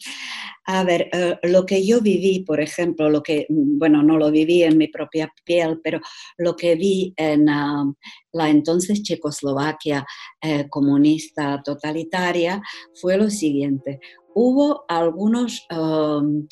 A 0.66 0.84
ver, 0.84 1.10
eh, 1.12 1.40
lo 1.42 1.66
que 1.66 1.84
yo 1.84 2.02
viví, 2.02 2.42
por 2.42 2.62
ejemplo, 2.62 3.10
lo 3.10 3.24
que, 3.24 3.48
bueno, 3.50 4.04
no 4.04 4.16
lo 4.20 4.30
viví 4.30 4.62
en 4.62 4.78
mi 4.78 4.90
propia 4.90 5.34
piel, 5.44 5.82
pero 5.84 6.02
lo 6.38 6.56
que 6.56 6.76
vi 6.76 7.16
en 7.18 7.50
ah, 7.50 7.92
la 8.32 8.50
entonces 8.52 9.02
Checoslovaquia 9.02 10.06
eh, 10.40 10.70
comunista 10.70 11.64
totalitaria 11.64 12.62
fue 12.94 13.18
lo 13.18 13.32
siguiente. 13.32 14.00
Hubo 14.34 14.86
algunos, 14.88 15.68
um, 15.72 16.48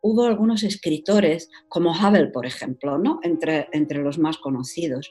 hubo 0.00 0.24
algunos 0.24 0.62
escritores, 0.62 1.50
como 1.68 1.94
Havel, 1.94 2.30
por 2.30 2.46
ejemplo, 2.46 2.98
¿no? 2.98 3.18
entre, 3.22 3.68
entre 3.72 4.02
los 4.02 4.18
más 4.18 4.38
conocidos, 4.38 5.10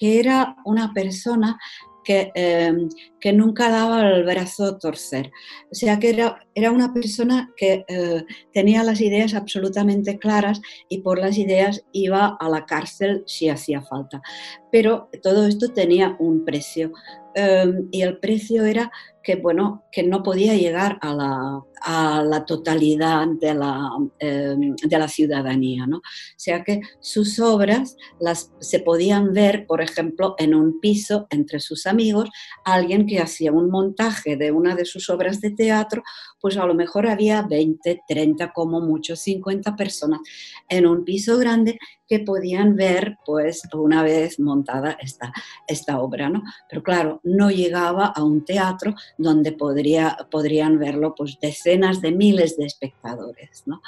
que 0.00 0.18
era 0.18 0.56
una 0.64 0.92
persona 0.94 1.58
que, 2.02 2.32
em, 2.34 2.88
que, 3.20 3.32
nunca 3.32 3.68
daba 3.68 4.00
el 4.08 4.24
brazo 4.24 4.64
a 4.64 4.78
torcer. 4.78 5.30
O 5.70 5.74
sea, 5.74 5.98
que 5.98 6.08
era, 6.08 6.40
era 6.54 6.70
una 6.70 6.94
persona 6.94 7.52
que 7.56 7.84
eh, 7.86 8.24
tenía 8.54 8.82
las 8.82 9.02
ideas 9.02 9.34
absolutamente 9.34 10.18
claras 10.18 10.62
y 10.88 11.02
por 11.02 11.18
las 11.18 11.36
ideas 11.36 11.84
iba 11.92 12.38
a 12.40 12.48
la 12.48 12.64
cárcel 12.64 13.22
si 13.26 13.50
hacía 13.50 13.82
falta. 13.82 14.22
Pero 14.70 15.08
todo 15.22 15.46
esto 15.46 15.68
tenía 15.72 16.16
un 16.18 16.44
precio. 16.44 16.92
Em, 17.34 17.88
y 17.92 18.02
el 18.02 18.18
precio 18.18 18.64
era 18.64 18.90
que, 19.22 19.36
bueno, 19.36 19.84
que 19.92 20.02
no 20.02 20.22
podía 20.22 20.56
llegar 20.56 20.98
a 21.00 21.14
la, 21.14 22.44
totalidad 22.44 23.26
de 23.40 23.54
la, 23.54 23.90
em, 24.18 24.74
de 24.74 24.98
la 24.98 25.06
ciudadanía. 25.06 25.86
¿no? 25.86 25.98
O 25.98 26.02
sea 26.36 26.64
que 26.64 26.80
sus 27.00 27.38
obras 27.38 27.96
las, 28.18 28.50
se 28.60 28.80
podían 28.80 29.32
ver, 29.32 29.66
por 29.66 29.80
ejemplo, 29.80 30.34
en 30.38 30.54
un 30.54 30.80
piso 30.80 31.26
entre 31.30 31.60
sus 31.60 31.86
amigos, 31.86 32.28
alguien 32.64 33.06
que 33.06 33.20
hacía 33.20 33.52
un 33.52 33.70
montaje 33.70 34.36
de 34.36 34.50
una 34.50 34.74
de 34.74 34.84
sus 34.84 35.08
obras 35.10 35.40
de 35.40 35.50
teatro, 35.50 36.02
pues 36.40 36.56
a 36.56 36.66
lo 36.66 36.74
mejor 36.74 37.06
había 37.06 37.42
20, 37.42 38.02
30, 38.06 38.52
como 38.52 38.80
mucho, 38.80 39.16
50 39.16 39.76
personas 39.76 40.20
en 40.68 40.86
un 40.86 41.04
piso 41.04 41.38
grande 41.38 41.78
que 42.06 42.18
podían 42.18 42.74
ver 42.74 43.18
pues 43.24 43.62
una 43.72 44.02
vez 44.02 44.40
montada 44.40 44.96
esta, 45.00 45.32
esta 45.68 46.00
obra, 46.00 46.28
¿no? 46.28 46.42
Pero 46.68 46.82
claro, 46.82 47.20
no 47.22 47.50
llegaba 47.50 48.06
a 48.06 48.24
un 48.24 48.44
teatro 48.44 48.94
donde 49.16 49.52
podría, 49.52 50.16
podrían 50.30 50.78
verlo 50.78 51.14
pues 51.16 51.38
decenas 51.40 52.00
de 52.00 52.12
miles 52.12 52.56
de 52.56 52.66
espectadores, 52.66 53.62
¿no? 53.66 53.80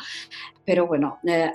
Pero 0.64 0.86
bueno, 0.86 1.18
eh, 1.26 1.52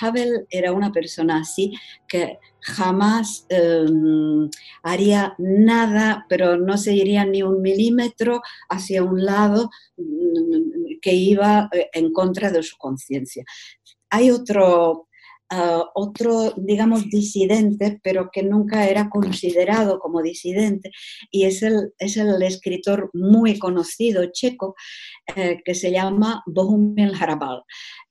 Havel, 0.00 0.46
era 0.50 0.72
una 0.72 0.90
persona 0.90 1.38
así 1.38 1.72
que 2.08 2.38
jamás 2.60 3.46
em, 3.48 4.48
haría 4.82 5.34
nada, 5.38 6.26
pero 6.28 6.56
no 6.56 6.76
se 6.78 6.94
iría 6.94 7.24
ni 7.24 7.42
un 7.42 7.60
milímetro 7.62 8.42
hacia 8.68 9.04
un 9.04 9.24
lado 9.24 9.70
mm, 9.96 10.98
que 11.00 11.12
iba 11.12 11.68
eh, 11.72 11.88
en 11.92 12.12
contra 12.12 12.50
de 12.50 12.62
su 12.62 12.76
conciencia. 12.78 13.44
Hay 14.10 14.30
otro, 14.30 15.08
otro, 15.94 16.52
digamos, 16.56 17.08
disidente, 17.10 18.00
pero 18.02 18.30
que 18.32 18.42
nunca 18.42 18.88
era 18.88 19.08
considerado 19.08 19.98
como 19.98 20.22
disidente, 20.22 20.90
y 21.30 21.44
es 21.44 21.62
el, 21.62 21.92
es 21.98 22.16
el 22.16 22.42
escritor 22.42 23.10
muy 23.12 23.58
conocido 23.58 24.24
checo 24.32 24.74
eh, 25.36 25.60
que 25.64 25.74
se 25.74 25.90
llama 25.90 26.42
Bohumil 26.46 27.12
Harabal. 27.14 27.62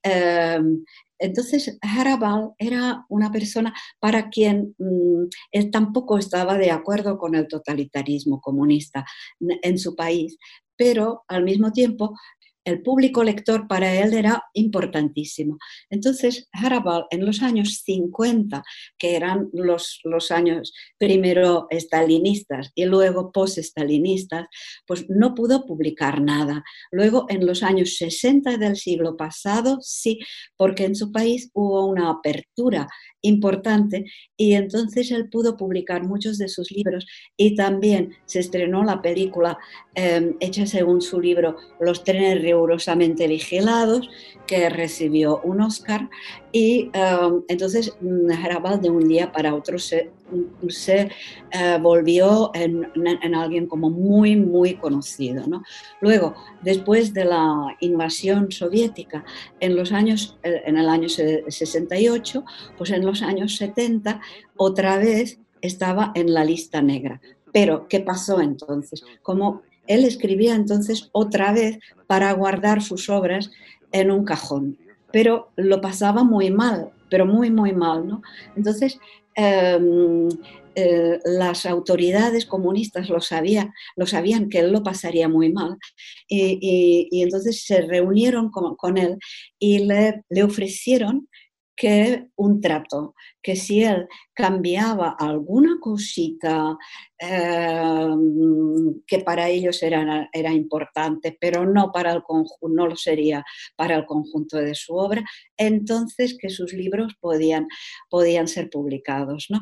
Em, 0.02 0.84
entonces, 1.18 1.78
Harabal 1.80 2.50
era 2.58 3.06
una 3.08 3.30
persona 3.30 3.72
para 4.00 4.28
quien 4.30 4.74
mm, 4.78 5.24
él 5.52 5.70
tampoco 5.70 6.18
estaba 6.18 6.58
de 6.58 6.70
acuerdo 6.70 7.18
con 7.18 7.34
el 7.34 7.48
totalitarismo 7.48 8.40
comunista 8.40 9.06
en 9.40 9.78
su 9.78 9.94
país, 9.94 10.36
pero 10.76 11.24
al 11.28 11.44
mismo 11.44 11.72
tiempo 11.72 12.14
el 12.64 12.82
público 12.82 13.22
lector 13.22 13.68
para 13.68 13.92
él 13.94 14.14
era 14.14 14.42
importantísimo. 14.54 15.58
Entonces, 15.90 16.48
Harabal 16.52 17.06
en 17.10 17.24
los 17.26 17.42
años 17.42 17.82
50, 17.84 18.62
que 18.98 19.16
eran 19.16 19.50
los, 19.52 20.00
años 20.30 20.72
primero 20.98 21.66
estalinistas 21.70 22.70
y 22.74 22.86
luego 22.86 23.32
post-estalinistas, 23.32 24.46
pues 24.86 25.06
no 25.08 25.34
pudo 25.34 25.66
publicar 25.66 26.20
nada. 26.20 26.64
Luego, 26.90 27.26
en 27.28 27.46
los 27.46 27.62
años 27.62 27.96
60 27.96 28.56
del 28.56 28.76
siglo 28.76 29.16
pasado, 29.16 29.78
sí, 29.80 30.20
porque 30.56 30.84
en 30.84 30.94
su 30.94 31.12
país 31.12 31.50
hubo 31.52 31.86
una 31.86 32.10
apertura 32.10 32.88
importante 33.24 34.04
y 34.36 34.54
entonces 34.54 35.10
él 35.10 35.28
pudo 35.28 35.56
publicar 35.56 36.04
muchos 36.04 36.38
de 36.38 36.48
sus 36.48 36.70
libros. 36.70 37.06
Y 37.36 37.56
también 37.56 38.14
se 38.26 38.40
estrenó 38.40 38.84
la 38.84 39.02
película 39.02 39.58
em, 39.94 40.34
hecha 40.40 40.66
según 40.66 41.00
su 41.00 41.20
libro 41.20 41.56
Los 41.80 42.04
trenes 42.04 42.40
rigurosamente 42.42 43.26
vigilados 43.26 44.08
que 44.46 44.68
recibió 44.68 45.40
un 45.42 45.60
Oscar 45.60 46.08
y 46.52 46.90
em, 46.92 47.42
entonces 47.48 47.96
Harabal 48.42 48.80
de 48.80 48.90
un 48.90 49.08
día 49.08 49.32
para 49.32 49.54
otro 49.54 49.78
se, 49.78 50.10
se 50.68 51.10
eh, 51.50 51.78
volvió 51.80 52.50
en, 52.54 52.90
en, 52.94 53.34
alguien 53.34 53.66
como 53.66 53.90
muy, 53.90 54.36
muy 54.36 54.74
conocido. 54.74 55.46
¿no? 55.46 55.62
Luego, 56.00 56.34
después 56.62 57.12
de 57.12 57.24
la 57.24 57.76
invasión 57.80 58.50
soviética, 58.50 59.24
en, 59.60 59.76
los 59.76 59.92
años, 59.92 60.38
eh, 60.42 60.62
en 60.66 60.78
el 60.78 60.88
año 60.88 61.08
68, 61.08 62.44
pues 62.76 62.90
en 62.90 63.04
los 63.04 63.22
años 63.22 63.56
70, 63.56 64.20
otra 64.56 64.98
vez 64.98 65.38
estaba 65.60 66.12
en 66.14 66.32
la 66.32 66.44
lista 66.44 66.82
negra. 66.82 67.20
Pero, 67.52 67.86
¿qué 67.88 68.00
pasó 68.00 68.40
entonces? 68.40 69.04
Como 69.22 69.62
él 69.86 70.04
escribía 70.04 70.54
entonces 70.54 71.10
otra 71.12 71.52
vez 71.52 71.78
para 72.06 72.32
guardar 72.32 72.82
sus 72.82 73.08
obras 73.08 73.50
en 73.92 74.10
un 74.10 74.24
cajón, 74.24 74.78
pero 75.12 75.50
lo 75.56 75.80
pasaba 75.80 76.24
muy 76.24 76.50
mal, 76.50 76.90
pero 77.10 77.26
muy, 77.26 77.50
muy 77.50 77.72
mal, 77.72 78.06
¿no? 78.06 78.22
Entonces, 78.56 78.98
em, 79.34 80.28
eh, 80.76 81.20
las 81.24 81.66
autoridades 81.66 82.46
comunistas 82.46 83.08
lo, 83.08 83.20
sabía, 83.20 83.72
lo 83.96 84.06
sabían 84.06 84.48
que 84.48 84.58
él 84.58 84.72
lo 84.72 84.82
pasaría 84.82 85.28
muy 85.28 85.52
mal 85.52 85.76
y, 86.28 87.08
entonces 87.22 87.64
se 87.64 87.82
reunieron 87.82 88.50
con, 88.50 88.98
él 88.98 89.18
y 89.58 89.78
le, 89.80 90.22
le 90.28 90.42
ofrecieron 90.42 91.28
que 91.76 92.28
un 92.36 92.60
trato, 92.60 93.14
que 93.42 93.56
si 93.56 93.82
él 93.82 94.06
cambiaba 94.32 95.16
alguna 95.18 95.78
cosita 95.80 96.76
em, 97.18 99.02
que 99.06 99.18
para 99.20 99.48
ellos 99.48 99.82
era, 99.82 100.28
era, 100.32 100.52
importante, 100.52 101.36
pero 101.40 101.66
no, 101.66 101.90
para 101.92 102.12
el 102.12 102.22
no 102.70 102.86
lo 102.86 102.96
sería 102.96 103.44
para 103.76 103.96
el 103.96 104.06
conjunto 104.06 104.58
de 104.58 104.74
su 104.74 104.94
obra, 104.94 105.24
entonces 105.56 106.36
que 106.38 106.50
sus 106.50 106.72
libros 106.72 107.14
podían, 107.20 107.66
podían 108.08 108.48
ser 108.48 108.70
publicados. 108.70 109.46
¿no? 109.50 109.60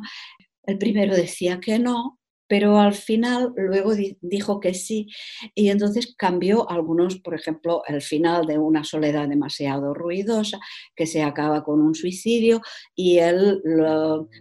El 0.65 0.79
primero 0.79 1.15
decía 1.15 1.61
que 1.61 1.79
no, 1.79 2.19
pero 2.53 2.79
al 2.79 2.93
final 2.93 3.55
luego 3.57 3.95
dijo 4.21 4.61
que 4.61 4.75
sí 4.75 5.07
y 5.55 5.71
entonces 5.71 6.15
cambió 6.19 6.71
algunos, 6.71 7.17
por 7.17 7.35
ejemplo, 7.35 7.81
el 7.89 8.03
final 8.03 8.45
de 8.45 8.59
Una 8.59 8.85
soledad 8.85 9.27
demasiado 9.27 9.95
ruidosa, 9.95 10.59
que 10.95 11.07
se 11.07 11.23
acaba 11.23 11.65
con 11.65 11.81
un 11.81 11.95
suicidio 11.95 12.61
y 12.95 13.21
él, 13.21 13.63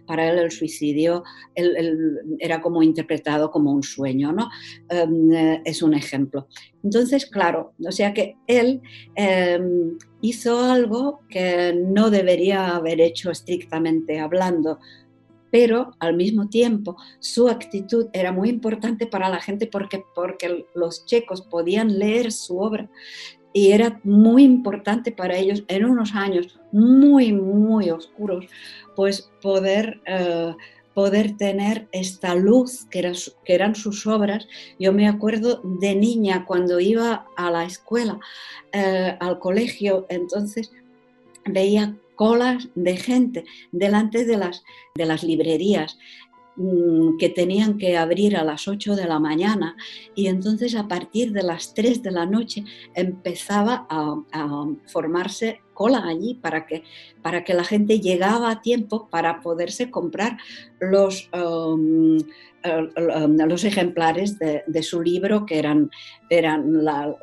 para 0.06 0.28
él 0.28 0.38
el 0.40 0.50
suicidio 0.50 1.22
era 2.38 2.60
como 2.60 2.82
interpretado 2.82 3.50
como 3.50 3.72
un 3.72 3.82
sueño, 3.82 4.30
¿no? 4.30 4.50
Em, 4.90 5.32
eh, 5.32 5.62
es 5.64 5.82
un 5.82 5.94
ejemplo. 5.94 6.48
Entonces, 6.84 7.24
claro, 7.24 7.72
o 7.86 7.92
sea 7.92 8.12
que 8.12 8.36
él 8.46 8.82
em, 9.14 9.96
hizo 10.20 10.60
algo 10.60 11.20
que 11.30 11.72
no 11.74 12.10
debería 12.10 12.76
haber 12.76 13.00
hecho 13.00 13.30
estrictamente 13.30 14.18
hablando, 14.18 14.78
pero 15.52 15.92
al 16.00 16.16
mismo 16.16 16.48
tiempo 16.48 16.96
su 17.20 17.48
actitud 17.48 18.06
era 18.12 18.32
muy 18.32 18.48
importante 18.48 19.06
para 19.06 19.28
la 19.28 19.40
gente 19.40 19.66
porque, 19.66 20.02
porque 20.14 20.66
los 20.74 21.04
checos 21.04 21.42
podían 21.42 21.98
leer 21.98 22.32
su 22.32 22.58
obra 22.58 22.88
y 23.52 23.72
era 23.72 24.00
muy 24.02 24.44
importante 24.44 25.12
para 25.12 25.36
ellos 25.36 25.62
en 25.68 25.84
unos 25.84 26.14
años 26.14 26.58
muy, 26.72 27.32
muy 27.32 27.90
oscuros, 27.90 28.46
pues 28.96 29.30
poder... 29.40 30.00
Eh, 30.06 30.54
poder 30.94 31.38
tener 31.38 31.88
esta 31.92 32.34
luz 32.34 32.84
que, 32.90 33.14
eran 33.46 33.74
sus 33.74 34.06
obras. 34.06 34.46
Yo 34.78 34.92
me 34.92 35.08
acuerdo 35.08 35.62
de 35.64 35.94
niña 35.94 36.44
cuando 36.44 36.80
iba 36.80 37.26
a 37.34 37.50
la 37.50 37.64
escuela, 37.64 38.20
eh, 38.72 39.16
al 39.18 39.38
colegio, 39.38 40.04
entonces 40.10 40.70
veía 41.46 41.96
colas 42.14 42.68
de 42.74 42.96
gente 42.96 43.44
delante 43.70 44.24
de 44.24 44.36
las, 44.36 44.62
de 44.94 45.06
las 45.06 45.22
librerías 45.22 45.98
mm, 46.56 47.16
que 47.18 47.28
tenían 47.28 47.78
que 47.78 47.96
abrir 47.96 48.36
a 48.36 48.44
las 48.44 48.68
8 48.68 48.96
de 48.96 49.06
la 49.06 49.18
mañana. 49.18 49.76
Y 50.14 50.26
entonces 50.26 50.74
a 50.74 50.88
partir 50.88 51.32
de 51.32 51.42
las 51.42 51.74
3 51.74 52.02
de 52.02 52.10
la 52.10 52.26
noche 52.26 52.64
empezaba 52.94 53.86
a, 53.88 54.16
formarse 54.86 55.60
cola 55.74 56.04
allí 56.06 56.34
para 56.34 56.66
que, 56.66 56.84
para 57.22 57.44
que 57.44 57.54
la 57.54 57.64
gente 57.64 57.98
llegaba 57.98 58.50
a 58.50 58.60
tiempo 58.60 59.08
para 59.10 59.40
poderse 59.40 59.90
comprar 59.90 60.36
los, 60.80 61.30
um, 61.32 62.18
los 63.48 63.64
ejemplares 63.64 64.38
de, 64.38 64.82
su 64.82 65.00
libro, 65.00 65.46
que 65.46 65.58
eran, 65.58 65.90
eran 66.28 66.84
la, 66.84 67.16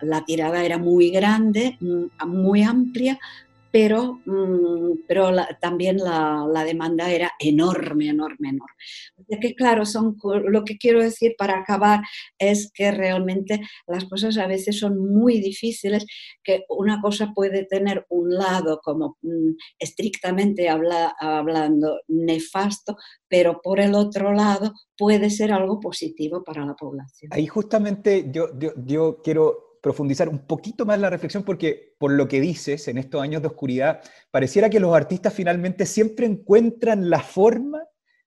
la 0.00 0.24
tirada 0.24 0.62
era 0.64 0.78
muy 0.78 1.10
grande, 1.10 1.76
mm, 1.80 2.28
muy 2.28 2.62
amplia, 2.62 3.18
pero, 3.74 4.20
mm, 4.24 5.00
pero 5.08 5.32
también 5.60 5.96
la, 5.96 6.62
demanda 6.64 7.10
era 7.10 7.32
enorme, 7.40 8.08
enorme, 8.10 8.50
enorme. 8.50 8.76
De 9.16 9.40
que 9.40 9.56
claro, 9.56 9.84
son, 9.84 10.16
lo 10.46 10.62
que 10.62 10.78
quiero 10.78 11.02
decir 11.02 11.34
para 11.36 11.58
acabar 11.58 12.00
es 12.38 12.70
que 12.72 12.92
realmente 12.92 13.62
las 13.88 14.04
cosas 14.04 14.38
a 14.38 14.46
veces 14.46 14.78
son 14.78 15.12
muy 15.12 15.40
difíciles, 15.40 16.06
que 16.44 16.62
una 16.68 17.00
cosa 17.00 17.32
puede 17.34 17.64
tener 17.64 18.06
un 18.10 18.32
lado 18.32 18.80
como 18.80 19.18
mm, 19.22 19.56
estrictamente 19.80 20.68
hablando 20.68 21.98
nefasto, 22.06 22.96
pero 23.26 23.60
por 23.60 23.80
el 23.80 23.96
otro 23.96 24.32
lado 24.32 24.72
puede 24.96 25.30
ser 25.30 25.50
algo 25.50 25.80
positivo 25.80 26.44
para 26.44 26.64
la 26.64 26.76
población. 26.76 27.32
Ahí 27.34 27.48
justamente 27.48 28.30
yo, 28.30 28.56
yo, 28.56 28.70
yo 28.76 29.20
quiero 29.20 29.73
profundizar 29.84 30.30
un 30.30 30.38
poquito 30.38 30.86
más 30.86 30.98
la 30.98 31.10
reflexión 31.10 31.42
porque 31.42 31.94
por 31.98 32.10
lo 32.10 32.26
que 32.26 32.40
dices 32.40 32.88
en 32.88 32.96
estos 32.96 33.20
años 33.20 33.42
de 33.42 33.48
oscuridad, 33.48 34.00
pareciera 34.30 34.70
que 34.70 34.80
los 34.80 34.96
artistas 34.96 35.34
finalmente 35.34 35.84
siempre 35.84 36.24
encuentran 36.24 37.10
la 37.10 37.20
forma 37.20 37.82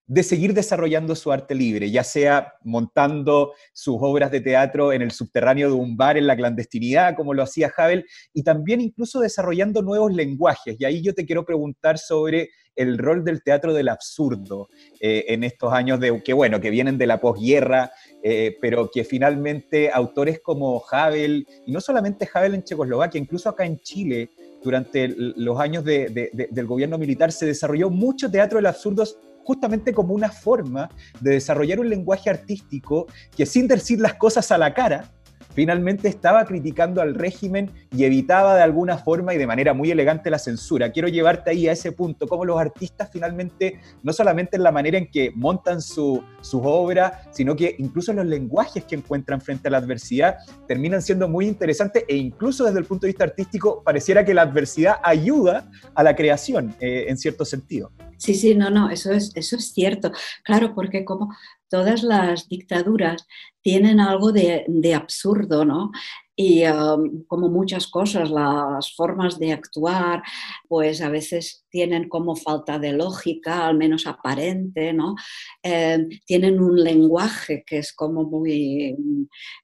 de 0.08 0.24
seguir 0.24 0.54
desarrollando 0.54 1.16
su 1.16 1.32
arte 1.34 1.54
libre, 1.54 1.92
ya 1.92 2.04
sea 2.04 2.54
montando 2.64 3.54
sus 3.74 3.98
obras 4.00 4.32
de 4.32 4.40
teatro 4.40 4.94
en 4.94 5.02
el 5.02 5.12
subterráneo 5.12 5.68
de 5.68 5.76
un 5.76 5.98
bar 5.98 6.18
en 6.18 6.28
la 6.28 6.38
clandestinidad, 6.38 7.16
como 7.16 7.34
lo 7.34 7.44
hacía 7.44 7.72
Havel, 7.76 8.06
y 8.34 8.44
también 8.44 8.80
incluso 8.80 9.20
desarrollando 9.20 9.82
nuevos 9.82 10.14
lenguajes. 10.14 10.78
Y 10.80 10.86
ahí 10.86 11.02
yo 11.02 11.14
te 11.14 11.26
quiero 11.26 11.44
preguntar 11.44 11.98
sobre 11.98 12.50
el 12.78 12.98
rol 12.98 13.26
del 13.26 13.44
teatro 13.44 13.74
del 13.74 13.90
absurdo 13.90 14.70
eh, 15.02 15.26
en 15.28 15.44
estos 15.44 15.74
años 15.74 16.00
de 16.00 16.22
que, 16.24 16.32
bueno, 16.32 16.62
que 16.62 16.70
vienen 16.70 16.98
de 16.98 17.08
la 17.08 17.20
posguerra, 17.20 17.92
eh, 18.24 18.56
pero 18.62 18.90
que 18.90 19.04
finalmente 19.04 19.90
autores 19.92 20.40
como 20.40 20.82
Havel, 20.90 21.46
y 21.66 21.72
no 21.72 21.82
solamente 21.82 22.30
Havel 22.34 22.54
en 22.54 22.64
Checoslovaquia, 22.64 23.20
incluso 23.20 23.50
acá 23.50 23.66
en 23.66 23.80
Chile, 23.80 24.30
durante 24.64 25.14
los 25.18 25.60
años 25.60 25.84
del 25.84 26.66
gobierno 26.66 26.98
militar, 26.98 27.32
se 27.32 27.46
desarrolló 27.46 27.90
mucho 27.90 28.30
teatro 28.30 28.58
del 28.58 28.66
absurdo 28.66 29.06
justamente 29.48 29.94
como 29.94 30.14
una 30.14 30.30
forma 30.30 30.90
de 31.22 31.32
desarrollar 31.32 31.80
un 31.80 31.90
lenguaje 31.90 32.30
artístico 32.30 33.08
que 33.34 33.46
sin 33.46 33.66
decir 33.66 33.98
las 33.98 34.16
cosas 34.16 34.52
a 34.52 34.58
la 34.58 34.74
cara, 34.74 35.10
finalmente 35.58 36.08
estaba 36.08 36.46
criticando 36.46 37.02
al 37.02 37.16
régimen 37.16 37.72
y 37.92 38.04
evitaba 38.04 38.56
de 38.56 38.62
alguna 38.62 39.00
forma 39.00 39.34
y 39.34 39.40
de 39.40 39.48
manera 39.48 39.74
muy 39.74 39.90
elegante 39.90 40.30
la 40.30 40.38
censura. 40.38 40.92
Quiero 40.92 41.08
llevarte 41.08 41.50
ahí 41.50 41.68
a 41.68 41.72
ese 41.72 41.92
punto, 41.92 42.28
cómo 42.28 42.46
los 42.46 42.60
artistas 42.60 43.10
finalmente, 43.12 43.80
no 44.04 44.14
solamente 44.14 44.58
en 44.58 44.62
la 44.62 44.72
manera 44.72 45.00
en 45.00 45.10
que 45.10 45.32
montan 45.34 45.82
sus 45.82 46.22
obras, 46.54 47.28
sino 47.32 47.56
que 47.56 47.74
incluso 47.80 48.14
los 48.14 48.28
lenguajes 48.28 48.84
que 48.84 48.94
encuentran 48.94 49.42
frente 49.42 49.68
a 49.68 49.72
la 49.72 49.80
adversidad 49.80 50.36
terminan 50.68 51.02
siendo 51.02 51.28
muy 51.28 51.48
interesantes 51.48 52.04
e 52.08 52.16
incluso 52.16 52.64
desde 52.66 52.78
el 52.78 52.86
punto 52.86 53.08
de 53.08 53.14
vista 53.14 53.24
artístico 53.24 53.82
pareciera 53.84 54.24
que 54.24 54.36
la 54.36 54.44
adversidad 54.44 54.98
ayuda 55.02 55.72
a 55.96 56.04
la 56.04 56.16
creación 56.16 56.76
eh, 56.80 57.06
en 57.08 57.18
cierto 57.18 57.46
sentido. 57.46 57.92
Sí, 58.18 58.34
sí, 58.34 58.56
no, 58.56 58.70
no, 58.70 58.90
eso 58.90 59.12
es, 59.12 59.32
eso 59.36 59.56
es 59.56 59.72
cierto. 59.74 60.12
Claro, 60.44 60.74
porque 60.74 61.06
como 61.06 61.36
todas 61.70 62.04
las 62.04 62.48
dictaduras 62.48 63.26
tienen 63.62 64.00
algo 64.00 64.32
de, 64.32 64.94
absurdo, 64.96 65.66
¿no? 65.66 65.92
Y 66.36 66.66
um, 66.66 67.26
como 67.26 67.50
muchas 67.50 67.88
cosas, 67.88 68.30
las 68.30 68.96
formas 68.96 69.40
de 69.40 69.52
actuar, 69.52 70.24
pues 70.68 71.02
a 71.02 71.10
veces 71.10 71.66
tienen 71.70 72.08
como 72.10 72.36
falta 72.36 72.80
de 72.80 72.94
lógica, 72.94 73.68
al 73.68 73.76
menos 73.76 74.06
aparente, 74.08 74.94
¿no? 74.94 75.16
Eh, 75.64 76.08
tienen 76.26 76.62
un 76.62 76.82
lenguaje 76.82 77.64
que 77.66 77.80
es 77.80 77.92
como 77.94 78.24
muy... 78.24 78.96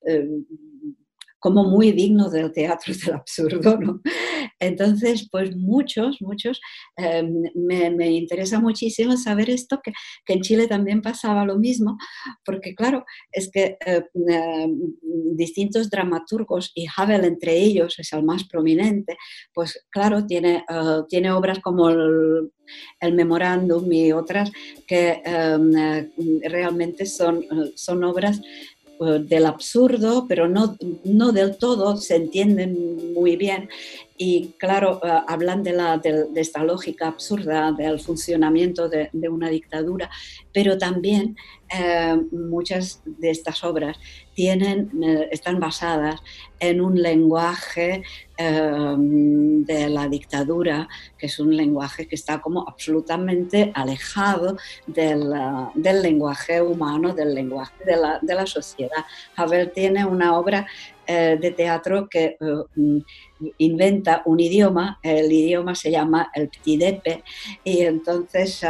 Eh, 0.07 0.27
como 1.43 1.65
muy 1.65 1.91
digno 1.91 2.29
del 2.29 2.53
teatro 2.53 2.93
del 3.05 3.15
absurdo, 3.15 3.77
¿no? 3.77 4.01
Entonces, 4.61 5.27
pues 5.29 5.53
muchos, 5.57 6.21
muchos, 6.21 6.61
em, 6.95 7.43
me, 7.53 8.11
interesa 8.11 8.61
muchísimo 8.61 9.17
saber 9.17 9.49
esto, 9.49 9.81
que, 9.83 9.91
en 10.33 10.39
Chile 10.39 10.67
también 10.67 11.01
pasaba 11.01 11.43
lo 11.43 11.59
mismo, 11.59 11.97
porque 12.45 12.73
claro, 12.73 13.03
es 13.29 13.51
que 13.51 13.77
eh, 13.85 14.03
em, 14.29 14.79
distintos 15.35 15.89
dramaturgos, 15.89 16.71
y 16.75 16.85
Havel 16.95 17.25
entre 17.25 17.57
ellos 17.57 17.99
es 17.99 18.13
el 18.13 18.23
más 18.23 18.45
prominente, 18.45 19.17
pues 19.53 19.85
claro, 19.89 20.25
tiene, 20.25 20.63
eh, 20.69 21.01
tiene 21.09 21.29
obras 21.33 21.59
como 21.59 21.89
el, 21.89 22.51
el 23.01 23.13
memorándum 23.13 23.91
y 23.91 24.13
otras 24.13 24.49
que 24.87 25.21
em, 25.25 25.75
eh, 25.75 26.09
realmente 26.49 27.05
son, 27.05 27.45
son 27.75 28.03
obras 28.05 28.39
del 28.99 29.45
absurdo, 29.45 30.25
pero 30.27 30.47
no, 30.47 30.77
no 31.03 31.31
del 31.31 31.57
todo, 31.57 31.97
se 31.97 32.15
entienden 32.15 33.13
muy 33.13 33.35
bien. 33.35 33.69
Y 34.25 34.55
claro, 34.57 35.01
eh, 35.03 35.21
hablan 35.27 35.63
de, 35.63 36.29
esta 36.35 36.63
lógica 36.63 37.09
absurda 37.09 37.73
del 37.73 37.99
funcionamiento 37.99 38.87
de, 38.87 39.09
una 39.29 39.49
dictadura, 39.49 40.09
pero 40.53 40.77
también 40.77 41.35
eh, 41.67 42.15
muchas 42.31 43.01
de 43.03 43.31
estas 43.31 43.65
obras 43.65 43.99
tienen, 44.33 44.89
eh, 45.03 45.27
están 45.29 45.59
basadas 45.59 46.21
en 46.61 46.79
un 46.79 47.01
lenguaje 47.01 48.03
de 48.35 49.89
la 49.89 50.07
dictadura, 50.07 50.87
que 51.19 51.27
es 51.27 51.39
un 51.39 51.55
lenguaje 51.55 52.07
que 52.07 52.15
está 52.15 52.41
como 52.41 52.67
absolutamente 52.67 53.71
alejado 53.75 54.57
del, 54.87 55.31
del 55.75 56.01
lenguaje 56.01 56.59
humano, 56.61 57.13
del 57.13 57.35
lenguaje 57.35 57.73
de 57.85 57.95
la, 57.95 58.19
de 58.21 58.33
la, 58.33 58.47
sociedad. 58.47 59.05
Havel 59.35 59.71
tiene 59.71 60.03
una 60.03 60.35
obra 60.35 60.65
de 61.07 61.53
teatro 61.55 62.07
que 62.09 62.37
inventa 63.57 64.21
un 64.25 64.39
idioma, 64.39 64.99
el 65.03 65.31
idioma 65.31 65.75
se 65.75 65.91
llama 65.91 66.31
el 66.33 66.49
ptidepe, 66.49 67.23
y 67.63 67.81
entonces 67.81 68.63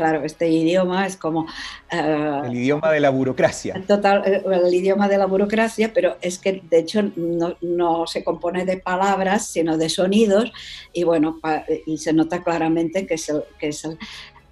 claro, 0.00 0.24
este 0.24 0.48
idioma 0.48 1.06
es 1.06 1.18
como... 1.18 1.46
Eh, 1.90 2.40
el 2.46 2.56
idioma 2.56 2.90
de 2.90 3.00
la 3.00 3.10
burocracia. 3.10 3.74
Total, 3.86 4.22
eh, 4.24 4.42
el 4.66 4.72
idioma 4.72 5.08
de 5.08 5.18
la 5.18 5.26
burocracia, 5.26 5.92
pero 5.92 6.16
es 6.22 6.38
que 6.38 6.62
de 6.70 6.78
hecho 6.78 7.02
no, 7.16 8.06
se 8.06 8.24
compone 8.24 8.64
de 8.64 8.78
palabras, 8.78 9.48
sino 9.48 9.76
de 9.76 9.90
sonidos, 9.90 10.52
y 10.94 11.04
bueno, 11.04 11.38
y 11.84 11.98
se 11.98 12.14
nota 12.14 12.42
claramente 12.42 13.06
que 13.06 13.14
es 13.14 13.28
el, 13.28 13.42
que 13.58 13.68
es 13.68 13.84
el, 13.84 13.98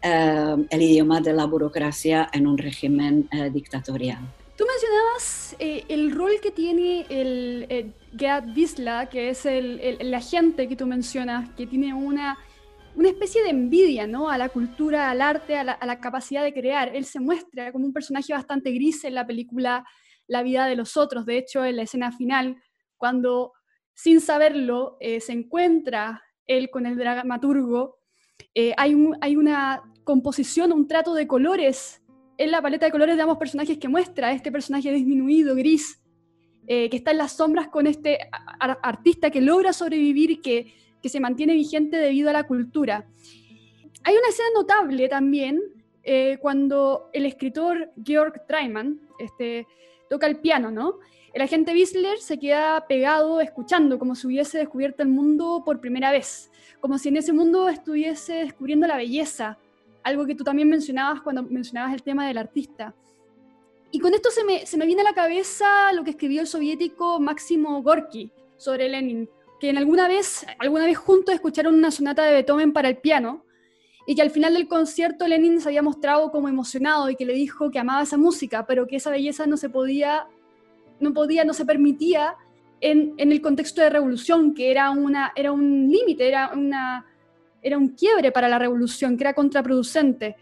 eh, 0.02 0.56
idioma 0.78 1.22
de 1.22 1.32
la 1.32 1.46
burocracia 1.46 2.28
en 2.30 2.46
un 2.46 2.58
régimen 2.58 3.28
dictatorial. 3.50 4.20
Tú 4.58 4.64
mencionabas 4.66 5.56
el 5.60 6.10
rol 6.10 6.32
que 6.42 6.50
tiene 6.50 7.06
el, 7.08 7.66
el 7.68 7.94
Gerd 8.18 9.08
que 9.08 9.30
es 9.30 9.46
el, 9.46 9.78
el, 9.80 10.12
agente 10.12 10.66
que 10.68 10.74
tú 10.74 10.84
mencionas, 10.84 11.48
que 11.50 11.64
tiene 11.64 11.94
una 11.94 12.36
una 12.98 13.10
especie 13.10 13.44
de 13.44 13.50
envidia 13.50 14.08
¿no? 14.08 14.28
a 14.28 14.36
la 14.36 14.48
cultura, 14.48 15.08
al 15.08 15.22
arte, 15.22 15.56
a 15.56 15.62
la, 15.62 16.00
capacidad 16.00 16.42
de 16.42 16.52
crear. 16.52 16.94
Él 16.94 17.04
se 17.04 17.20
muestra 17.20 17.70
como 17.70 17.86
un 17.86 17.92
personaje 17.92 18.32
bastante 18.32 18.72
gris 18.72 19.04
en 19.04 19.14
la 19.14 19.24
película 19.24 19.84
La 20.26 20.42
vida 20.42 20.66
de 20.66 20.74
los 20.74 20.96
otros. 20.96 21.24
De 21.24 21.38
hecho, 21.38 21.64
en 21.64 21.76
la 21.76 21.82
escena 21.82 22.10
final, 22.10 22.60
cuando 22.96 23.52
sin 23.94 24.20
saberlo 24.20 24.96
eh, 24.98 25.20
se 25.20 25.32
encuentra 25.32 26.22
él 26.46 26.70
con 26.70 26.86
el 26.86 26.96
dramaturgo, 26.96 27.98
eh, 28.54 28.74
hay, 28.76 28.96
hay 29.20 29.36
una 29.36 29.82
composición, 30.02 30.72
un 30.72 30.88
trato 30.88 31.14
de 31.14 31.28
colores 31.28 32.02
en 32.38 32.50
la 32.52 32.62
paleta 32.62 32.86
de 32.86 32.92
colores 32.92 33.16
de 33.16 33.22
ambos 33.22 33.36
personajes 33.36 33.78
que 33.78 33.88
muestra 33.88 34.32
este 34.32 34.52
personaje 34.52 34.92
disminuido, 34.92 35.54
gris, 35.56 36.00
eh, 36.68 36.88
que 36.88 36.96
está 36.96 37.10
en 37.10 37.18
las 37.18 37.32
sombras 37.32 37.68
con 37.68 37.86
este 37.86 38.18
artista 38.60 39.30
que 39.30 39.40
logra 39.40 39.72
sobrevivir 39.72 40.40
que, 40.40 40.72
que, 41.02 41.08
se 41.08 41.18
mantiene 41.18 41.54
vigente 41.54 41.96
debido 41.96 42.30
a 42.30 42.32
la 42.32 42.44
cultura. 42.44 43.06
Hay 44.04 44.14
una 44.14 44.28
escena 44.28 44.48
notable 44.54 45.08
también 45.08 45.60
eh, 46.04 46.38
cuando 46.40 47.10
el 47.12 47.26
escritor 47.26 47.90
Georg 48.04 48.46
Treimann 48.46 49.00
este, 49.18 49.66
toca 50.08 50.26
el 50.26 50.38
piano, 50.38 50.70
¿no? 50.70 50.98
El 51.34 51.42
agente 51.42 51.72
Whistler 51.72 52.18
se 52.18 52.38
queda 52.38 52.86
pegado 52.86 53.40
escuchando, 53.40 53.98
como 53.98 54.14
si 54.14 54.26
hubiese 54.26 54.58
descubierto 54.58 55.02
el 55.02 55.08
mundo 55.08 55.62
por 55.64 55.80
primera 55.80 56.10
vez, 56.10 56.50
como 56.80 56.98
si 56.98 57.08
en 57.08 57.16
ese 57.16 57.32
mundo 57.32 57.68
estuviese 57.68 58.34
descubriendo 58.34 58.86
la 58.86 58.96
belleza, 58.96 59.58
algo 60.08 60.26
que 60.26 60.34
tú 60.34 60.44
también 60.44 60.68
mencionabas 60.68 61.20
cuando 61.20 61.42
mencionabas 61.42 61.94
el 61.94 62.02
tema 62.02 62.26
del 62.26 62.38
artista. 62.38 62.94
Y 63.90 64.00
con 64.00 64.12
esto 64.12 64.30
se 64.30 64.44
me, 64.44 64.66
se 64.66 64.76
me 64.76 64.86
viene 64.86 65.02
a 65.02 65.04
la 65.04 65.14
cabeza 65.14 65.92
lo 65.92 66.04
que 66.04 66.10
escribió 66.10 66.40
el 66.40 66.46
soviético 66.46 67.20
Máximo 67.20 67.82
Gorky 67.82 68.30
sobre 68.56 68.88
Lenin, 68.88 69.28
que 69.60 69.70
en 69.70 69.78
alguna 69.78 70.08
vez, 70.08 70.46
alguna 70.58 70.84
vez 70.84 70.98
juntos 70.98 71.34
escucharon 71.34 71.74
una 71.74 71.90
sonata 71.90 72.24
de 72.24 72.32
Beethoven 72.32 72.72
para 72.72 72.88
el 72.88 72.98
piano, 72.98 73.44
y 74.06 74.14
que 74.14 74.22
al 74.22 74.30
final 74.30 74.54
del 74.54 74.68
concierto 74.68 75.26
Lenin 75.26 75.60
se 75.60 75.68
había 75.68 75.82
mostrado 75.82 76.30
como 76.30 76.48
emocionado 76.48 77.10
y 77.10 77.16
que 77.16 77.26
le 77.26 77.34
dijo 77.34 77.70
que 77.70 77.78
amaba 77.78 78.02
esa 78.02 78.16
música, 78.16 78.64
pero 78.66 78.86
que 78.86 78.96
esa 78.96 79.10
belleza 79.10 79.46
no 79.46 79.58
se 79.58 79.68
podía, 79.68 80.26
no 80.98 81.12
podía, 81.12 81.44
no 81.44 81.52
se 81.52 81.66
permitía 81.66 82.34
en, 82.80 83.12
en 83.18 83.32
el 83.32 83.42
contexto 83.42 83.82
de 83.82 83.90
revolución, 83.90 84.54
que 84.54 84.70
era, 84.70 84.90
una, 84.90 85.32
era 85.36 85.52
un 85.52 85.90
límite, 85.90 86.26
era 86.26 86.52
una, 86.54 87.04
era 87.62 87.78
un 87.78 87.88
quiebre 87.88 88.32
para 88.32 88.48
la 88.48 88.58
revolución, 88.58 89.16
que 89.16 89.24
era 89.24 89.34
contraproducente. 89.34 90.36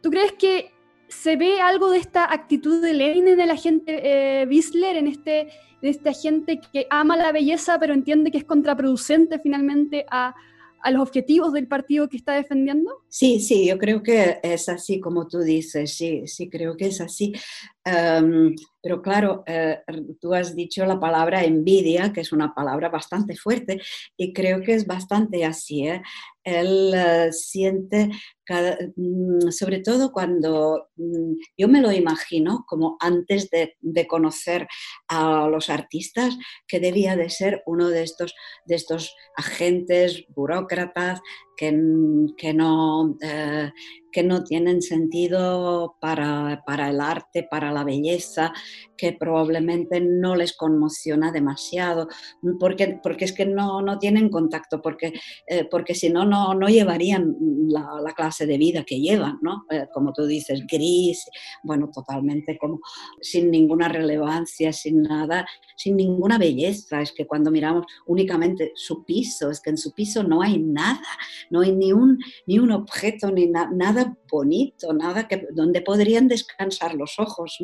¿Tú 0.00 0.10
crees 0.10 0.32
que 0.32 0.72
se 1.08 1.36
ve 1.36 1.60
algo 1.60 1.90
de 1.90 1.98
esta 1.98 2.32
actitud 2.32 2.82
de 2.82 2.92
Lenin 2.92 3.28
en 3.28 3.40
el 3.40 3.50
agente 3.50 4.00
eh, 4.02 4.42
en 4.42 5.06
este, 5.06 5.40
en 5.40 5.48
este 5.88 6.08
agente 6.10 6.60
que 6.72 6.86
ama 6.90 7.16
la 7.16 7.32
belleza 7.32 7.78
pero 7.78 7.94
entiende 7.94 8.30
que 8.30 8.38
es 8.38 8.44
contraproducente 8.44 9.38
finalmente 9.38 10.04
a, 10.10 10.34
a 10.80 10.90
los 10.90 11.02
objetivos 11.02 11.52
del 11.52 11.66
partido 11.66 12.08
que 12.08 12.16
está 12.16 12.34
defendiendo? 12.34 12.90
Sí, 13.08 13.40
sí, 13.40 13.66
yo 13.66 13.78
creo 13.78 14.02
que 14.02 14.38
es 14.42 14.68
así 14.68 15.00
como 15.00 15.26
tú 15.26 15.40
dices, 15.40 15.96
sí, 15.96 16.26
sí, 16.26 16.48
creo 16.48 16.76
que 16.76 16.86
es 16.86 17.00
así. 17.00 17.32
Em, 17.90 18.54
pero 18.82 19.00
claro, 19.00 19.42
eh, 19.46 19.80
tú 20.20 20.34
has 20.34 20.54
dicho 20.54 20.84
la 20.84 21.00
palabra 21.00 21.44
envidia, 21.44 22.12
que 22.12 22.20
es 22.20 22.32
una 22.32 22.54
palabra 22.54 22.88
bastante 22.88 23.34
fuerte, 23.36 23.80
y 24.16 24.32
creo 24.32 24.60
que 24.60 24.74
es 24.74 24.86
bastante 24.86 25.44
así. 25.44 25.86
¿eh? 25.86 26.02
Él 26.44 26.92
eh, 26.94 27.32
siente, 27.32 28.10
mm, 28.96 29.50
sobre 29.50 29.80
todo 29.80 30.12
cuando 30.12 30.88
mm, 30.96 31.32
yo 31.56 31.68
me 31.68 31.80
lo 31.80 31.92
imagino, 31.92 32.64
como 32.66 32.96
antes 33.00 33.48
de, 33.50 33.76
conocer 34.06 34.68
a 35.08 35.48
los 35.48 35.70
artistas, 35.70 36.36
que 36.66 36.80
debía 36.80 37.16
de 37.16 37.30
ser 37.30 37.62
uno 37.66 37.88
de 37.88 38.02
estos, 38.02 38.34
de 38.66 38.74
estos 38.76 39.14
agentes, 39.36 40.24
burócratas, 40.28 41.20
que, 41.58 41.72
no, 42.54 43.16
que 44.12 44.22
no 44.22 44.44
tienen 44.44 44.80
sentido 44.80 45.96
para, 46.00 46.62
para, 46.64 46.90
el 46.90 47.00
arte, 47.00 47.46
para 47.50 47.72
la 47.72 47.84
belleza, 47.84 48.52
que 48.96 49.12
probablemente 49.12 50.00
no 50.00 50.34
les 50.34 50.56
conmociona 50.56 51.30
demasiado, 51.32 52.08
porque, 52.58 52.98
porque 53.02 53.24
es 53.24 53.32
que 53.32 53.46
no, 53.46 53.82
no 53.82 53.98
tienen 53.98 54.28
contacto, 54.28 54.80
porque, 54.82 55.12
eh, 55.46 55.66
porque 55.70 55.94
si 55.94 56.10
no, 56.10 56.24
no, 56.24 56.68
llevarían 56.68 57.36
la, 57.68 58.00
la, 58.02 58.12
clase 58.12 58.46
de 58.46 58.58
vida 58.58 58.84
que 58.84 59.00
llevan, 59.00 59.38
¿no? 59.42 59.64
Eh, 59.70 59.86
como 59.92 60.12
tú 60.12 60.26
dices, 60.26 60.64
gris, 60.66 61.24
bueno, 61.62 61.90
totalmente 61.92 62.58
como 62.58 62.80
sin 63.20 63.50
ninguna 63.50 63.88
relevancia, 63.88 64.72
sin 64.72 65.02
nada, 65.02 65.46
sin 65.76 65.96
ninguna 65.96 66.38
belleza. 66.38 67.00
Es 67.00 67.12
que 67.12 67.26
cuando 67.26 67.50
miramos 67.50 67.86
únicamente 68.06 68.72
su 68.74 69.04
piso, 69.04 69.50
es 69.50 69.60
que 69.60 69.70
en 69.70 69.78
su 69.78 69.92
piso 69.92 70.22
no 70.22 70.42
hay 70.42 70.58
nada, 70.58 71.06
no 71.50 71.60
hay 71.60 71.72
ni 71.72 71.92
un, 71.92 72.18
ni 72.46 72.58
un 72.58 72.70
objeto, 72.70 73.30
ni 73.30 73.46
nada 73.46 74.16
bonito, 74.30 74.92
nada 74.92 75.28
que, 75.28 75.46
donde 75.52 75.82
podrían 75.82 76.28
descansar 76.28 76.94
los 76.94 77.18
ojos. 77.18 77.58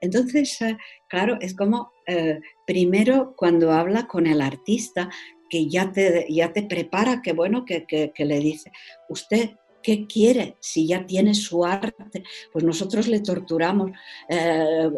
Entonces, 0.00 0.60
eh, 0.62 0.76
claro, 1.08 1.38
es 1.40 1.54
como 1.54 1.92
eh, 2.06 2.40
primero 2.66 3.34
cuando 3.36 3.72
habla 3.72 4.06
con 4.06 4.26
el 4.26 4.40
artista, 4.40 5.08
que 5.48 5.68
ya 5.68 5.92
te, 5.92 6.26
ya 6.30 6.52
te 6.52 6.62
prepara, 6.62 7.20
que 7.20 7.34
bueno, 7.34 7.64
que, 7.66 7.84
que 7.86 8.24
le 8.24 8.38
dice, 8.38 8.72
usted 9.08 9.50
¿Qué 9.82 10.06
quiere 10.06 10.56
si 10.60 10.86
ya 10.86 11.06
tiene 11.06 11.34
su 11.34 11.64
arte? 11.64 12.22
Pues 12.52 12.64
nosotros 12.64 13.08
le 13.08 13.20
torturamos. 13.20 13.90
Eh, 14.28 14.90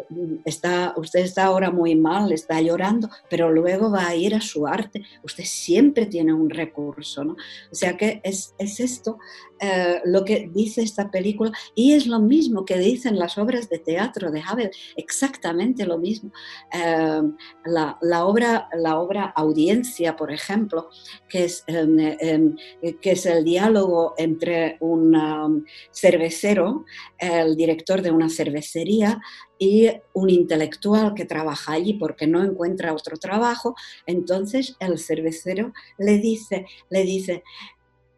está, 0.45 0.93
usted 0.97 1.21
está 1.21 1.45
ahora 1.45 1.71
muy 1.71 1.95
mal, 1.95 2.31
está 2.31 2.61
llorando, 2.61 3.09
pero 3.29 3.51
luego 3.51 3.91
va 3.91 4.07
a 4.07 4.15
ir 4.15 4.35
a 4.35 4.41
su 4.41 4.67
arte. 4.67 5.03
Usted 5.23 5.43
siempre 5.43 6.05
tiene 6.05 6.33
un 6.33 6.49
recurso, 6.49 7.23
¿no? 7.23 7.33
O 7.71 7.75
sea 7.75 7.97
que 7.97 8.21
es, 8.23 8.53
es 8.57 8.79
esto 8.79 9.17
eh, 9.59 10.01
lo 10.03 10.25
que 10.25 10.49
dice 10.51 10.81
esta 10.81 11.09
película 11.09 11.51
y 11.75 11.93
es 11.93 12.07
lo 12.07 12.19
mismo 12.19 12.65
que 12.65 12.77
dicen 12.77 13.17
las 13.17 13.37
obras 13.37 13.69
de 13.69 13.79
teatro 13.79 14.29
de 14.31 14.41
Havel, 14.41 14.71
exactamente 14.97 15.85
lo 15.85 15.97
mismo. 15.97 16.31
Eh, 16.73 17.21
la, 17.65 17.97
la, 18.01 18.25
obra, 18.25 18.67
la 18.73 18.99
obra 18.99 19.25
Audiencia, 19.35 20.15
por 20.15 20.31
ejemplo, 20.31 20.89
que 21.29 21.45
es, 21.45 21.63
em, 21.67 21.99
em, 21.99 22.55
que 23.01 23.11
es 23.11 23.25
el 23.25 23.43
diálogo 23.43 24.13
entre 24.17 24.77
un 24.79 25.15
um, 25.15 25.63
cervecero, 25.91 26.85
el 27.17 27.55
director 27.55 28.01
de 28.01 28.11
una 28.11 28.29
cervecería 28.29 29.19
y 29.57 29.89
un 30.13 30.29
intelectual 30.29 31.13
que 31.13 31.25
trabaja 31.25 31.73
allí 31.73 31.93
porque 31.93 32.27
no 32.27 32.43
encuentra 32.43 32.93
otro 32.93 33.17
trabajo, 33.17 33.75
entonces 34.05 34.75
el 34.79 34.99
cervecero 34.99 35.71
le 35.97 36.17
dice, 36.17 36.65
le 36.89 37.03
dice, 37.03 37.43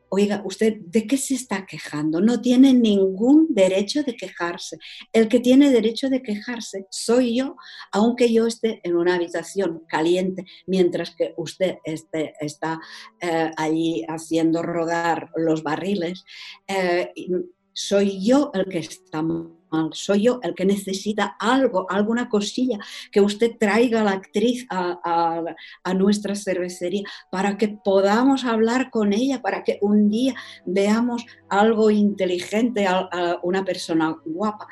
oiga, 0.10 0.42
¿usted 0.46 0.78
de 0.80 1.06
qué 1.06 1.18
se 1.18 1.36
está 1.36 1.66
quejando? 1.66 2.22
No 2.22 2.42
tiene 2.42 2.74
ningún 2.74 3.48
derecho 3.50 4.04
de 4.04 4.16
quejarse. 4.16 4.78
El 5.14 5.28
que 5.28 5.40
tiene 5.40 5.72
derecho 5.72 6.10
de 6.10 6.22
quejarse 6.22 6.88
soy 6.90 7.38
yo, 7.38 7.56
aunque 7.92 8.32
yo 8.32 8.48
esté 8.48 8.80
en 8.84 8.96
una 8.96 9.16
habitación 9.16 9.84
caliente, 9.88 10.46
mientras 10.66 11.16
que 11.16 11.34
usted 11.38 11.78
esté, 11.84 12.34
está 12.40 12.80
eh, 13.22 13.52
allí 13.58 14.04
haciendo 14.08 14.64
rodar 14.64 15.30
los 15.36 15.64
barriles. 15.64 16.24
Eh, 16.68 17.12
soy 17.74 18.26
yo 18.26 18.52
el 18.54 18.66
que 18.66 18.80
está 18.80 19.24
soy 19.92 20.24
yo 20.24 20.40
el 20.44 20.54
que 20.56 20.66
necesita 20.66 21.36
algo, 21.40 21.90
alguna 21.90 22.30
cosilla 22.30 22.80
que 23.12 23.22
usted 23.22 23.58
traiga 23.60 24.02
a 24.02 24.04
la 24.04 24.12
actriz 24.12 24.66
a, 24.70 25.44
nuestra 25.96 26.36
cervecería 26.36 27.04
para 27.32 27.58
que 27.58 27.70
podamos 27.70 28.46
hablar 28.46 28.90
con 28.92 29.14
ella, 29.14 29.42
para 29.42 29.64
que 29.64 29.80
un 29.82 30.10
día 30.10 30.36
veamos 30.66 31.26
algo 31.50 31.90
inteligente, 31.90 32.86
a, 32.86 33.40
una 33.44 33.64
persona 33.66 34.16
guapa. 34.26 34.68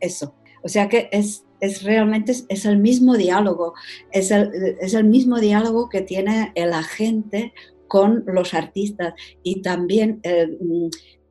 Eso. 0.00 0.34
O 0.62 0.68
sea 0.68 0.88
que 0.88 1.08
es, 1.12 1.44
es 1.60 1.82
realmente 1.82 2.32
es, 2.48 2.64
el 2.64 2.78
mismo 2.78 3.16
diálogo, 3.16 3.74
es 4.10 4.30
el, 4.30 4.50
es 4.80 4.94
el 4.94 5.04
mismo 5.04 5.38
diálogo 5.38 5.88
que 5.88 6.00
tiene 6.00 6.52
el 6.54 6.72
agente 6.72 7.52
con 7.86 8.24
los 8.26 8.54
artistas 8.54 9.14
y 9.42 9.62
también 9.62 10.20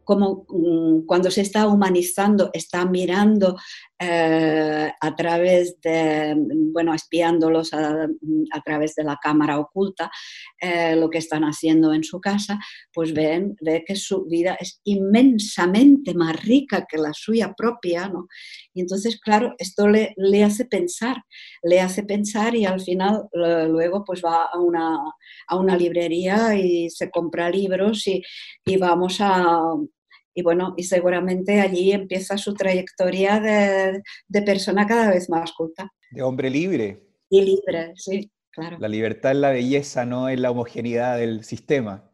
como 0.03 0.45
mm, 0.49 1.05
cuando 1.05 1.31
se 1.31 1.41
está 1.41 1.67
humanizando, 1.67 2.49
está 2.53 2.85
mirando 2.85 3.57
eh, 3.99 4.91
a 4.99 5.15
través 5.15 5.79
de, 5.82 6.36
bueno, 6.38 6.93
espiándolos 6.93 7.73
a, 7.73 8.10
través 8.65 8.95
de 8.95 9.03
la 9.03 9.17
cámara 9.21 9.60
oculta, 9.60 10.12
eh, 10.60 10.95
lo 10.95 11.10
que 11.10 11.19
están 11.19 11.43
haciendo 11.43 11.93
en 11.93 12.03
su 12.03 12.19
casa, 12.19 12.60
pues 12.91 13.13
ven, 13.13 13.56
ve 13.62 13.84
que 13.86 13.95
su 13.95 14.25
vida 14.25 14.58
es 14.60 14.82
inmensamente 14.84 16.13
más 16.15 16.43
rica 16.43 16.86
que 16.89 16.97
la 16.97 17.13
suya 17.13 17.53
propia, 17.56 18.10
¿no? 18.10 18.27
Y 18.73 18.82
entonces, 18.82 19.19
claro, 19.19 19.53
esto 19.58 19.88
le, 19.88 20.13
le 20.17 20.43
hace 20.43 20.65
pensar, 20.65 21.17
le 21.62 21.79
hace 21.79 22.03
pensar 22.03 22.56
y 22.56 22.65
al 22.65 22.82
final 22.82 23.27
luego 23.34 24.03
pues 24.03 24.21
va 24.23 24.45
a 24.45 24.60
una, 24.60 24.97
a 25.47 25.56
una 25.56 25.77
librería 25.77 26.56
y 26.56 26.89
se 26.89 27.10
compra 27.10 27.49
libros 27.49 28.08
y, 28.08 28.21
y 28.65 28.77
vamos 28.77 29.17
a, 29.21 29.62
y 30.33 30.41
bueno, 30.41 30.73
y 30.77 30.83
seguramente 30.83 31.61
allí 31.61 31.91
empieza 31.91 32.37
su 32.37 32.53
trayectoria 32.53 33.39
de, 33.39 34.01
de, 34.27 34.41
persona 34.41 34.87
cada 34.87 35.09
vez 35.09 35.29
más 35.29 35.51
culta. 35.51 35.91
De 36.11 36.21
hombre 36.21 36.49
libre. 36.49 37.03
Y 37.29 37.41
libre, 37.41 37.93
sí, 37.95 38.31
claro. 38.51 38.77
La 38.79 38.87
libertad 38.87 39.31
es 39.31 39.37
la 39.37 39.51
belleza, 39.51 40.05
no 40.05 40.29
es 40.29 40.39
la 40.39 40.51
homogeneidad 40.51 41.17
del 41.17 41.43
sistema. 41.43 42.09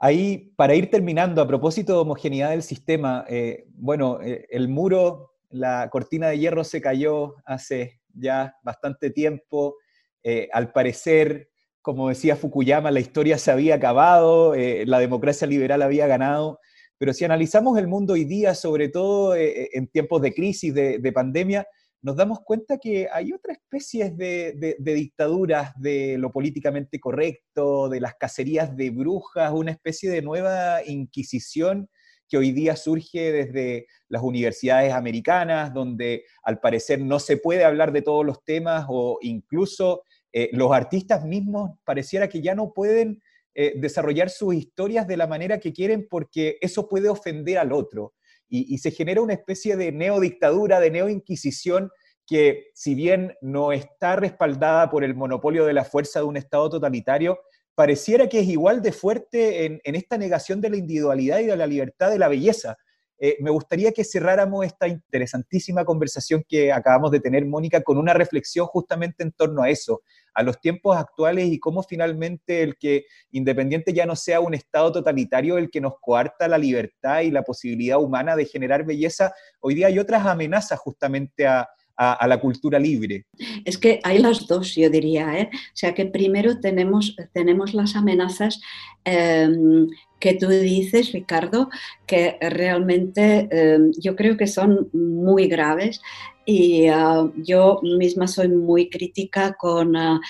Ahí, 0.00 0.52
para 0.56 0.76
ir 0.76 0.90
terminando, 0.90 1.42
a 1.42 1.48
propósito 1.48 1.94
de 1.94 1.98
homogeneidad 1.98 2.50
del 2.50 2.62
sistema, 2.62 3.24
eh, 3.28 3.66
bueno, 3.74 4.20
eh, 4.22 4.46
el 4.50 4.68
muro, 4.68 5.32
la 5.50 5.88
cortina 5.90 6.28
de 6.28 6.38
hierro 6.38 6.62
se 6.62 6.80
cayó 6.80 7.34
hace 7.44 8.00
ya 8.14 8.54
bastante 8.62 9.10
tiempo. 9.10 9.76
Eh, 10.22 10.48
al 10.52 10.70
parecer, 10.72 11.50
como 11.82 12.10
decía 12.10 12.36
Fukuyama, 12.36 12.92
la 12.92 13.00
historia 13.00 13.38
se 13.38 13.50
había 13.50 13.74
acabado, 13.74 14.54
la 14.54 14.98
democracia 15.00 15.48
liberal 15.48 15.82
había 15.82 16.06
ganado. 16.06 16.60
Pero 16.98 17.12
si 17.12 17.24
analizamos 17.24 17.78
el 17.78 17.86
mundo 17.86 18.14
hoy 18.14 18.24
día, 18.24 18.54
sobre 18.54 18.88
todo 18.88 19.34
en 19.36 19.86
tiempos 19.86 20.20
de 20.20 20.34
crisis, 20.34 20.74
de 20.74 21.12
pandemia, 21.14 21.66
nos 22.00 22.16
damos 22.16 22.40
cuenta 22.40 22.78
que 22.78 23.08
hay 23.12 23.32
otra 23.32 23.52
especie 23.52 24.10
de, 24.10 24.76
dictaduras 24.78 25.72
de 25.76 26.16
lo 26.18 26.30
políticamente 26.30 27.00
correcto, 27.00 27.88
de 27.88 28.00
las 28.00 28.14
cacerías 28.14 28.76
de 28.76 28.90
brujas, 28.90 29.52
una 29.52 29.72
especie 29.72 30.10
de 30.10 30.22
nueva 30.22 30.84
inquisición 30.84 31.88
que 32.28 32.36
hoy 32.36 32.52
día 32.52 32.76
surge 32.76 33.32
desde 33.32 33.86
las 34.08 34.22
universidades 34.22 34.92
americanas, 34.92 35.72
donde 35.72 36.24
al 36.42 36.60
parecer 36.60 37.00
no 37.00 37.18
se 37.18 37.38
puede 37.38 37.64
hablar 37.64 37.90
de 37.90 38.02
todos 38.02 38.24
los 38.24 38.44
temas 38.44 38.84
o 38.88 39.18
incluso 39.22 40.02
eh, 40.32 40.50
los 40.52 40.70
artistas 40.72 41.24
mismos 41.24 41.70
pareciera 41.84 42.28
que 42.28 42.42
ya 42.42 42.54
no 42.54 42.74
pueden 42.74 43.22
eh, 43.60 43.72
desarrollar 43.74 44.30
sus 44.30 44.54
historias 44.54 45.08
de 45.08 45.16
la 45.16 45.26
manera 45.26 45.58
que 45.58 45.72
quieren 45.72 46.06
porque 46.08 46.58
eso 46.60 46.88
puede 46.88 47.08
ofender 47.08 47.58
al 47.58 47.72
otro 47.72 48.14
y, 48.48 48.78
se 48.78 48.92
genera 48.92 49.20
una 49.20 49.32
especie 49.32 49.76
de 49.76 49.90
neodictadura, 49.90 50.78
de 50.78 50.92
neoinquisición 50.92 51.90
que 52.24 52.68
si 52.72 52.94
bien 52.94 53.34
no 53.40 53.72
está 53.72 54.14
respaldada 54.14 54.88
por 54.90 55.02
el 55.02 55.16
monopolio 55.16 55.66
de 55.66 55.72
la 55.72 55.84
fuerza 55.84 56.20
de 56.20 56.26
un 56.26 56.36
Estado 56.36 56.70
totalitario, 56.70 57.40
pareciera 57.74 58.28
que 58.28 58.38
es 58.38 58.46
igual 58.46 58.80
de 58.80 58.92
fuerte 58.92 59.64
en, 59.64 59.80
esta 59.82 60.18
negación 60.18 60.60
de 60.60 60.70
la 60.70 60.76
individualidad 60.76 61.40
y 61.40 61.46
de 61.46 61.56
la 61.56 61.66
libertad 61.66 62.12
de 62.12 62.18
la 62.20 62.28
belleza. 62.28 62.76
Eh, 63.20 63.36
me 63.40 63.50
gustaría 63.50 63.92
que 63.92 64.04
cerráramos 64.04 64.64
esta 64.64 64.86
interesantísima 64.86 65.84
conversación 65.84 66.44
que 66.48 66.72
acabamos 66.72 67.10
de 67.10 67.20
tener, 67.20 67.44
Mónica, 67.46 67.82
con 67.82 67.98
una 67.98 68.14
reflexión 68.14 68.66
justamente 68.66 69.24
en 69.24 69.32
torno 69.32 69.62
a 69.62 69.70
eso, 69.70 70.02
a 70.34 70.42
los 70.44 70.60
tiempos 70.60 70.96
actuales 70.96 71.48
y 71.48 71.58
cómo 71.58 71.82
finalmente 71.82 72.62
el 72.62 72.76
que 72.76 73.06
Independiente 73.32 73.92
ya 73.92 74.06
no 74.06 74.14
sea 74.14 74.40
un 74.40 74.54
Estado 74.54 74.92
totalitario 74.92 75.58
el 75.58 75.70
que 75.70 75.80
nos 75.80 75.94
coarta 76.00 76.46
la 76.46 76.58
libertad 76.58 77.22
y 77.22 77.30
la 77.30 77.42
posibilidad 77.42 78.00
humana 78.00 78.36
de 78.36 78.44
generar 78.44 78.84
belleza, 78.84 79.34
hoy 79.60 79.74
día 79.74 79.88
hay 79.88 79.98
otras 79.98 80.24
amenazas 80.24 80.78
justamente 80.78 81.46
a, 81.46 81.68
la 81.98 82.40
cultura 82.40 82.78
libre. 82.78 83.26
Es 83.64 83.76
que 83.76 84.00
hay 84.04 84.18
las 84.18 84.46
dos, 84.46 84.74
yo 84.74 84.88
diría. 84.88 85.38
¿eh? 85.38 85.50
O 85.52 85.76
sea 85.76 85.94
que 85.94 86.06
primero 86.06 86.60
tenemos, 86.60 87.16
tenemos 87.32 87.74
las 87.74 87.96
amenazas 87.96 88.60
em, 89.04 89.88
que 90.20 90.34
tú 90.34 90.48
dices, 90.48 91.12
Ricardo, 91.12 91.68
que 92.06 92.38
realmente 92.40 93.48
em, 93.50 93.92
yo 93.98 94.14
creo 94.14 94.36
que 94.36 94.46
son 94.46 94.88
muy 94.92 95.48
graves 95.48 96.00
y 96.44 96.86
ah, 96.86 97.30
yo 97.36 97.80
misma 97.82 98.26
soy 98.26 98.48
muy 98.48 98.88
crítica 98.88 99.52
con, 99.52 99.96
ah, 99.96 100.20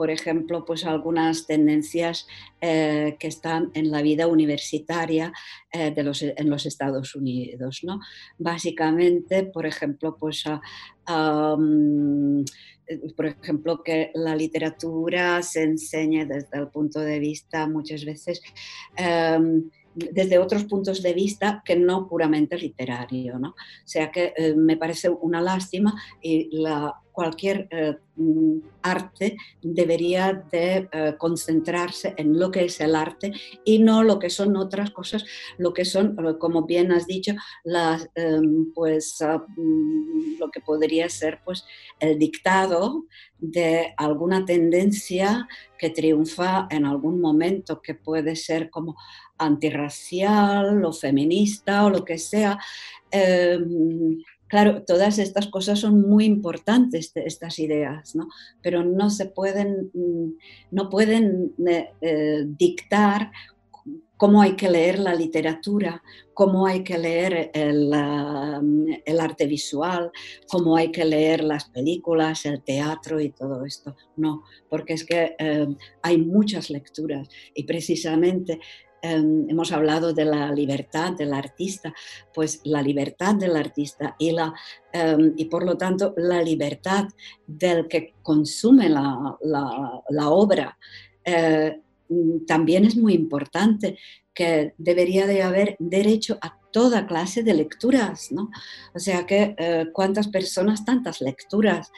por 0.00 0.10
ejemplo, 0.10 0.64
pues 0.64 0.86
algunas 0.86 1.46
tendencias 1.46 2.26
eh, 2.62 3.18
que 3.20 3.28
están 3.28 3.70
en 3.74 3.90
la 3.90 4.00
vida 4.00 4.28
universitaria 4.28 5.30
eh, 5.70 5.90
de 5.90 6.02
los, 6.02 6.22
en 6.22 6.48
los 6.48 6.64
Estados 6.64 7.14
Unidos. 7.14 7.80
¿no? 7.82 8.00
Básicamente, 8.38 9.44
por 9.44 9.66
ejemplo, 9.66 10.16
pues, 10.18 10.44
ah, 11.06 11.54
mm, 11.54 12.44
por 13.14 13.26
ejemplo, 13.26 13.82
que 13.82 14.10
la 14.14 14.34
literatura 14.34 15.42
se 15.42 15.64
enseñe 15.64 16.24
desde 16.24 16.58
el 16.58 16.68
punto 16.68 17.00
de 17.00 17.18
vista 17.18 17.68
muchas 17.68 18.02
veces 18.06 18.40
em, 18.96 19.68
desde 19.94 20.38
otros 20.38 20.64
puntos 20.64 21.02
de 21.02 21.12
vista 21.12 21.62
que 21.64 21.76
no 21.76 22.08
puramente 22.08 22.56
literario. 22.56 23.38
¿no? 23.38 23.50
O 23.50 23.54
sea 23.84 24.10
que 24.10 24.32
eh, 24.36 24.54
me 24.54 24.76
parece 24.76 25.08
una 25.08 25.40
lástima 25.40 25.94
y 26.22 26.50
cualquier 27.12 27.68
eh, 27.70 27.96
mm, 28.16 28.58
arte 28.82 29.36
debería 29.60 30.32
de 30.50 30.88
eh, 30.90 31.14
concentrarse 31.18 32.14
en 32.16 32.38
lo 32.38 32.50
que 32.50 32.64
es 32.64 32.80
el 32.80 32.94
arte 32.94 33.32
y 33.64 33.78
no 33.80 34.02
lo 34.02 34.18
que 34.18 34.30
son 34.30 34.56
otras 34.56 34.90
cosas, 34.90 35.24
lo 35.58 35.72
que 35.74 35.84
son, 35.84 36.16
como 36.38 36.64
bien 36.64 36.92
has 36.92 37.06
dicho, 37.06 37.32
las, 37.64 38.08
em, 38.14 38.72
pues, 38.72 39.20
ah, 39.20 39.44
mm, 39.56 40.38
lo 40.38 40.50
que 40.50 40.60
podría 40.60 41.08
ser 41.08 41.40
pues, 41.44 41.64
el 41.98 42.18
dictado 42.18 43.04
de 43.38 43.92
alguna 43.96 44.44
tendencia 44.44 45.48
que 45.78 45.90
triunfa 45.90 46.68
en 46.70 46.84
algún 46.84 47.20
momento, 47.20 47.80
que 47.80 47.94
puede 47.94 48.36
ser 48.36 48.70
como 48.70 48.96
antirracial 49.40 50.84
o 50.84 50.92
feminista 50.92 51.84
o 51.84 51.90
lo 51.90 52.04
que 52.04 52.18
sea. 52.18 52.58
Em, 53.10 54.18
claro, 54.46 54.82
todas 54.84 55.18
estas 55.18 55.48
cosas 55.48 55.80
son 55.80 56.02
muy 56.02 56.24
importantes, 56.24 57.12
estas 57.14 57.58
ideas, 57.58 58.14
¿no? 58.14 58.28
pero 58.62 58.84
no 58.84 59.10
se 59.10 59.26
pueden, 59.26 59.90
mm, 59.94 60.30
no 60.70 60.90
pueden 60.90 61.52
eh, 61.66 61.90
eh, 62.00 62.44
dictar 62.46 63.32
cómo 64.20 64.42
hay 64.42 64.54
que 64.54 64.68
leer 64.68 64.98
la 64.98 65.14
literatura, 65.14 66.02
cómo 66.34 66.66
hay 66.66 66.84
que 66.84 66.98
leer 66.98 67.50
el, 67.54 67.90
el, 69.06 69.18
arte 69.18 69.46
visual, 69.46 70.10
cómo 70.46 70.76
hay 70.76 70.92
que 70.92 71.06
leer 71.06 71.42
las 71.42 71.64
películas, 71.70 72.44
el 72.44 72.62
teatro 72.62 73.18
y 73.18 73.30
todo 73.30 73.64
esto. 73.64 73.96
No, 74.16 74.42
porque 74.68 74.92
es 74.92 75.06
que 75.06 75.34
em, 75.38 75.74
hay 76.02 76.18
muchas 76.18 76.68
lecturas 76.68 77.28
y 77.54 77.64
precisamente 77.64 78.60
Em, 79.02 79.48
hemos 79.48 79.72
hablado 79.72 80.12
de 80.12 80.26
la 80.26 80.52
libertad 80.52 81.12
del 81.12 81.32
artista, 81.32 81.92
pues 82.34 82.60
la 82.64 82.82
libertad 82.82 83.34
del 83.34 83.56
artista 83.56 84.14
y, 84.18 84.32
la, 84.32 84.52
em, 84.92 85.32
y 85.36 85.46
por 85.46 85.64
lo 85.64 85.78
tanto 85.78 86.12
la 86.16 86.42
libertad 86.42 87.08
del 87.46 87.88
que 87.88 88.14
consume 88.22 88.90
la, 88.90 90.28
obra. 90.28 90.78
Eh, 91.24 91.80
también 92.46 92.84
es 92.84 92.96
muy 92.96 93.14
importante, 93.14 93.96
que 94.34 94.74
debería 94.76 95.26
de 95.26 95.42
haber 95.42 95.76
derecho 95.78 96.38
a 96.40 96.59
toda 96.72 97.06
clase 97.06 97.42
de 97.42 97.54
lecturas, 97.54 98.30
¿no? 98.30 98.50
O 98.94 98.98
sea 98.98 99.26
que 99.26 99.54
eh, 99.58 99.86
cuántas 99.92 100.28
personas, 100.28 100.84
tantas 100.84 101.20
lecturas, 101.20 101.90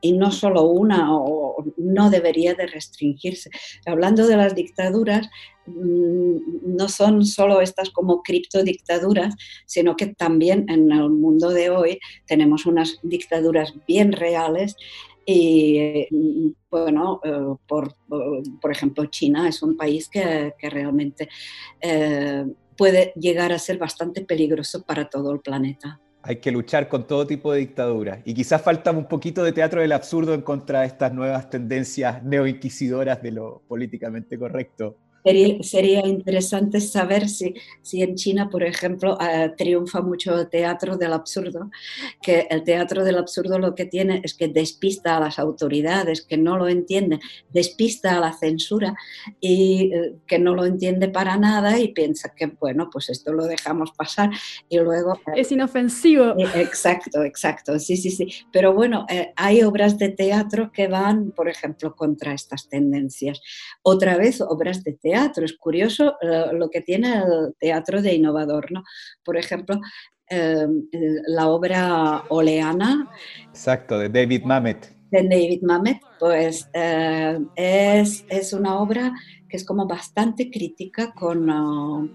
y 0.00 0.12
no 0.12 0.30
solo 0.30 0.62
una, 0.62 1.14
o 1.14 1.64
no 1.76 2.10
debería 2.10 2.54
de 2.54 2.66
restringirse. 2.66 3.50
Hablando 3.86 4.26
de 4.26 4.36
las 4.36 4.54
dictaduras, 4.54 5.28
mm, 5.66 6.76
no 6.76 6.88
son 6.88 7.24
solo 7.24 7.60
estas 7.60 7.90
como 7.90 8.22
criptodictaduras, 8.22 9.34
sino 9.66 9.96
que 9.96 10.06
también 10.06 10.66
en 10.68 10.92
el 10.92 11.10
mundo 11.10 11.50
de 11.50 11.70
hoy 11.70 11.98
tenemos 12.26 12.66
unas 12.66 12.98
dictaduras 13.02 13.74
bien 13.86 14.12
reales 14.12 14.76
y 15.30 16.08
bueno, 16.70 17.20
eh, 17.22 17.54
por, 17.66 17.94
por, 18.08 18.72
ejemplo, 18.72 19.04
China 19.06 19.46
es 19.46 19.62
un 19.62 19.76
país 19.76 20.08
que, 20.08 20.54
que 20.58 20.70
realmente 20.70 21.28
eh, 21.82 22.46
puede 22.78 23.12
llegar 23.16 23.52
a 23.52 23.58
ser 23.58 23.76
bastante 23.76 24.24
peligroso 24.24 24.84
para 24.84 25.10
todo 25.10 25.32
el 25.32 25.40
planeta. 25.40 26.00
Hay 26.22 26.36
que 26.36 26.52
luchar 26.52 26.88
con 26.88 27.06
todo 27.06 27.26
tipo 27.26 27.52
de 27.52 27.58
dictaduras. 27.58 28.20
Y 28.24 28.34
quizás 28.34 28.62
falta 28.62 28.92
un 28.92 29.06
poquito 29.06 29.42
de 29.42 29.52
teatro 29.52 29.80
del 29.80 29.92
absurdo 29.92 30.32
en 30.32 30.42
contra 30.42 30.80
de 30.80 30.86
estas 30.86 31.12
nuevas 31.12 31.50
tendencias 31.50 32.22
neoinquisidoras 32.22 33.20
de 33.20 33.32
lo 33.32 33.62
políticamente 33.66 34.38
correcto. 34.38 34.96
Sería, 35.62 36.06
interesante 36.06 36.80
saber 36.80 37.28
si, 37.28 37.54
si, 37.82 38.02
en 38.02 38.14
China, 38.14 38.48
por 38.48 38.62
ejemplo, 38.62 39.18
eh, 39.20 39.52
triunfa 39.56 40.00
mucho 40.00 40.38
el 40.40 40.48
teatro 40.48 40.96
del 40.96 41.12
absurdo, 41.12 41.70
que 42.22 42.46
el 42.48 42.62
teatro 42.64 43.04
del 43.04 43.18
absurdo 43.18 43.58
lo 43.58 43.74
que 43.74 43.84
tiene 43.84 44.22
es 44.24 44.34
que 44.34 44.48
despista 44.48 45.16
a 45.16 45.20
las 45.20 45.38
autoridades, 45.38 46.22
que 46.22 46.38
no 46.38 46.56
lo 46.56 46.68
entienden, 46.68 47.20
despista 47.50 48.16
a 48.16 48.20
la 48.20 48.32
censura 48.32 48.94
y 49.38 49.92
eh, 49.92 50.14
que 50.26 50.38
no 50.38 50.54
lo 50.54 50.64
entiende 50.64 51.08
para 51.08 51.36
nada 51.36 51.78
y 51.78 51.88
piensa 51.88 52.32
que, 52.34 52.46
bueno, 52.46 52.88
pues 52.90 53.10
esto 53.10 53.32
lo 53.32 53.44
dejamos 53.44 53.92
pasar 53.92 54.30
y 54.68 54.78
luego... 54.78 55.14
Eh, 55.26 55.40
es 55.40 55.52
inofensivo. 55.52 56.34
Exacto, 56.54 57.22
exacto, 57.22 57.78
sí, 57.78 57.96
sí, 57.96 58.10
sí. 58.10 58.28
Pero 58.50 58.72
bueno, 58.72 59.04
hay 59.36 59.62
obras 59.62 59.98
de 59.98 60.08
teatro 60.08 60.72
que 60.72 60.88
van, 60.88 61.32
por 61.32 61.48
ejemplo, 61.48 61.94
contra 61.94 62.32
estas 62.32 62.68
tendencias. 62.68 63.40
Otra 63.82 64.16
vez, 64.16 64.40
obras 64.40 64.82
de 64.84 64.92
teatro 64.94 65.17
teatro. 65.18 65.44
Es 65.44 65.56
curioso 65.56 66.16
eh, 66.20 66.46
lo 66.52 66.68
que 66.70 66.80
tiene 66.80 67.18
el 67.18 67.54
teatro 67.58 68.02
de 68.02 68.14
innovador, 68.14 68.70
¿no? 68.72 68.82
Por 69.24 69.36
ejemplo, 69.36 69.80
em, 70.28 70.86
la 71.26 71.48
obra 71.48 72.24
Oleana. 72.28 73.08
Exacto, 73.48 73.98
de 73.98 74.08
David 74.08 74.44
Mamet. 74.44 74.94
De 75.10 75.22
David 75.22 75.62
Mamet, 75.62 76.00
pues 76.18 76.68
eh, 76.74 77.38
es, 77.56 78.24
es, 78.28 78.52
una 78.52 78.78
obra 78.78 79.12
que 79.48 79.56
es 79.56 79.64
como 79.64 79.86
bastante 79.86 80.50
crítica 80.50 81.14
con, 81.14 81.48
uh, 81.48 82.10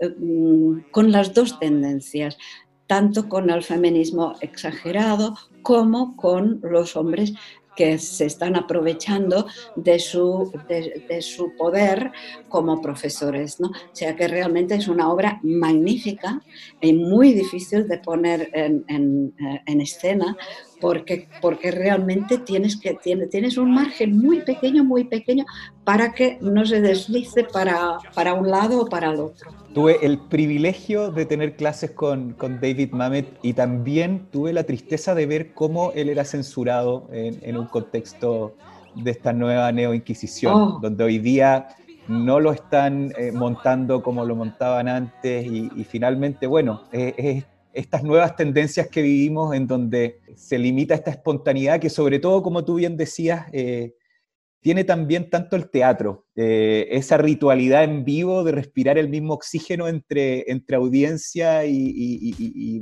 mm, 0.00 0.90
con 0.92 1.10
las 1.10 1.34
dos 1.34 1.58
tendencias, 1.58 2.38
tanto 2.86 3.28
con 3.28 3.50
el 3.50 3.64
feminismo 3.64 4.34
exagerado 4.40 5.34
como 5.62 6.16
con 6.16 6.60
los 6.62 6.94
hombres 6.96 7.34
que 7.78 7.96
se 7.98 8.24
están 8.24 8.56
aprovechando 8.56 9.46
de 9.76 10.00
su, 10.00 10.50
de, 10.68 11.22
su 11.22 11.54
poder 11.54 12.10
como 12.48 12.82
profesores. 12.82 13.60
¿no? 13.60 13.68
O 13.68 13.92
sea 13.92 14.16
que 14.16 14.26
realmente 14.26 14.74
es 14.74 14.88
una 14.88 15.12
obra 15.12 15.38
magnífica 15.44 16.42
y 16.80 16.92
muy 16.92 17.34
difícil 17.34 17.86
de 17.86 17.98
poner 17.98 18.50
en, 18.52 19.32
eh, 19.38 19.62
en 19.64 19.80
escena 19.80 20.36
porque, 20.80 21.28
porque 21.40 21.70
realmente 21.70 22.38
tienes, 22.38 22.76
que, 22.76 22.94
tienes, 22.94 23.30
tienes 23.30 23.56
un 23.58 23.72
margen 23.72 24.16
muy 24.16 24.40
pequeño, 24.40 24.84
muy 24.84 25.04
pequeño, 25.04 25.44
para 25.84 26.12
que 26.12 26.38
no 26.40 26.64
se 26.66 26.80
deslice 26.80 27.44
para, 27.44 27.98
para 28.14 28.34
un 28.34 28.50
lado 28.50 28.82
o 28.82 28.86
para 28.86 29.10
el 29.12 29.20
otro. 29.20 29.50
Tuve 29.74 30.04
el 30.04 30.18
privilegio 30.18 31.10
de 31.10 31.26
tener 31.26 31.56
clases 31.56 31.90
con, 31.90 32.32
con 32.32 32.60
David 32.60 32.92
Mamet 32.92 33.38
y 33.42 33.52
también 33.52 34.26
tuve 34.30 34.52
la 34.52 34.64
tristeza 34.64 35.14
de 35.14 35.26
ver 35.26 35.52
cómo 35.52 35.92
él 35.94 36.08
era 36.08 36.24
censurado 36.24 37.08
en, 37.12 37.38
en 37.42 37.56
un 37.56 37.66
contexto 37.66 38.54
de 38.94 39.10
esta 39.10 39.32
nueva 39.32 39.70
neoinquisición, 39.72 40.54
oh. 40.54 40.78
donde 40.80 41.04
hoy 41.04 41.18
día 41.18 41.68
no 42.08 42.40
lo 42.40 42.52
están 42.52 43.12
eh, 43.18 43.32
montando 43.32 44.02
como 44.02 44.24
lo 44.24 44.34
montaban 44.34 44.88
antes 44.88 45.46
y, 45.46 45.70
y 45.76 45.84
finalmente, 45.84 46.46
bueno, 46.46 46.84
es, 46.90 47.14
es 47.18 47.44
estas 47.78 48.02
nuevas 48.02 48.34
tendencias 48.34 48.88
que 48.88 49.02
vivimos 49.02 49.54
en 49.54 49.68
donde 49.68 50.18
se 50.34 50.58
limita 50.58 50.94
esta 50.94 51.12
espontaneidad 51.12 51.78
que 51.78 51.90
sobre 51.90 52.18
todo, 52.18 52.42
como 52.42 52.64
tú 52.64 52.74
bien 52.74 52.96
decías, 52.96 53.46
eh, 53.52 53.94
tiene 54.60 54.82
también 54.82 55.30
tanto 55.30 55.54
el 55.54 55.70
teatro, 55.70 56.26
eh, 56.34 56.88
esa 56.90 57.18
ritualidad 57.18 57.84
en 57.84 58.04
vivo 58.04 58.42
de 58.42 58.50
respirar 58.50 58.98
el 58.98 59.08
mismo 59.08 59.34
oxígeno 59.34 59.86
entre, 59.86 60.50
entre 60.50 60.76
audiencia 60.76 61.64
y, 61.66 62.80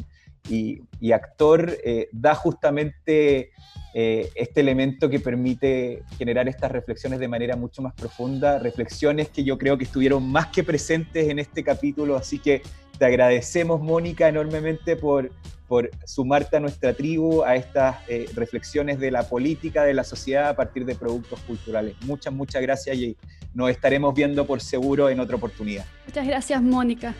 actor, 1.12 1.76
eh, 1.84 2.08
da 2.12 2.34
justamente 2.34 3.50
este 3.98 4.60
elemento 4.60 5.08
que 5.08 5.20
permite 5.20 6.02
generar 6.18 6.48
estas 6.48 6.70
reflexiones 6.70 7.18
de 7.18 7.28
manera 7.28 7.56
mucho 7.56 7.80
más 7.80 7.94
profunda, 7.94 8.58
reflexiones 8.58 9.30
que 9.30 9.42
yo 9.42 9.56
creo 9.56 9.78
que 9.78 9.84
estuvieron 9.84 10.30
más 10.30 10.48
que 10.48 10.62
presentes 10.62 11.30
en 11.30 11.38
este 11.38 11.64
capítulo, 11.64 12.14
así 12.14 12.38
que 12.38 12.60
te 12.98 13.04
agradecemos, 13.04 13.80
Mónica, 13.80 14.28
enormemente 14.28 14.96
por, 14.96 15.30
por 15.68 15.90
sumarte 16.04 16.56
a 16.56 16.60
nuestra 16.60 16.94
tribu, 16.94 17.42
a 17.42 17.56
estas 17.56 17.96
eh, 18.08 18.26
reflexiones 18.34 18.98
de 18.98 19.10
la 19.10 19.28
política, 19.28 19.84
de 19.84 19.94
la 19.94 20.04
sociedad 20.04 20.48
a 20.48 20.56
partir 20.56 20.84
de 20.84 20.94
productos 20.94 21.40
culturales. 21.40 21.94
Muchas, 22.02 22.32
muchas 22.32 22.62
gracias 22.62 22.96
y 22.96 23.16
nos 23.54 23.70
estaremos 23.70 24.14
viendo 24.14 24.46
por 24.46 24.60
seguro 24.60 25.08
en 25.08 25.20
otra 25.20 25.36
oportunidad. 25.36 25.84
Muchas 26.06 26.26
gracias, 26.26 26.62
Mónica. 26.62 27.14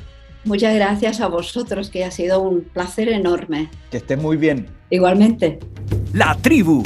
Muchas 0.45 0.75
gracias 0.75 1.21
a 1.21 1.27
vosotros, 1.27 1.91
que 1.91 2.05
ha 2.05 2.11
sido 2.11 2.41
un 2.41 2.63
placer 2.63 3.09
enorme. 3.09 3.69
Que 3.91 3.97
estés 3.97 4.17
muy 4.17 4.37
bien. 4.37 4.69
Igualmente. 4.91 5.59
La 6.13 6.37
tribu 6.41 6.85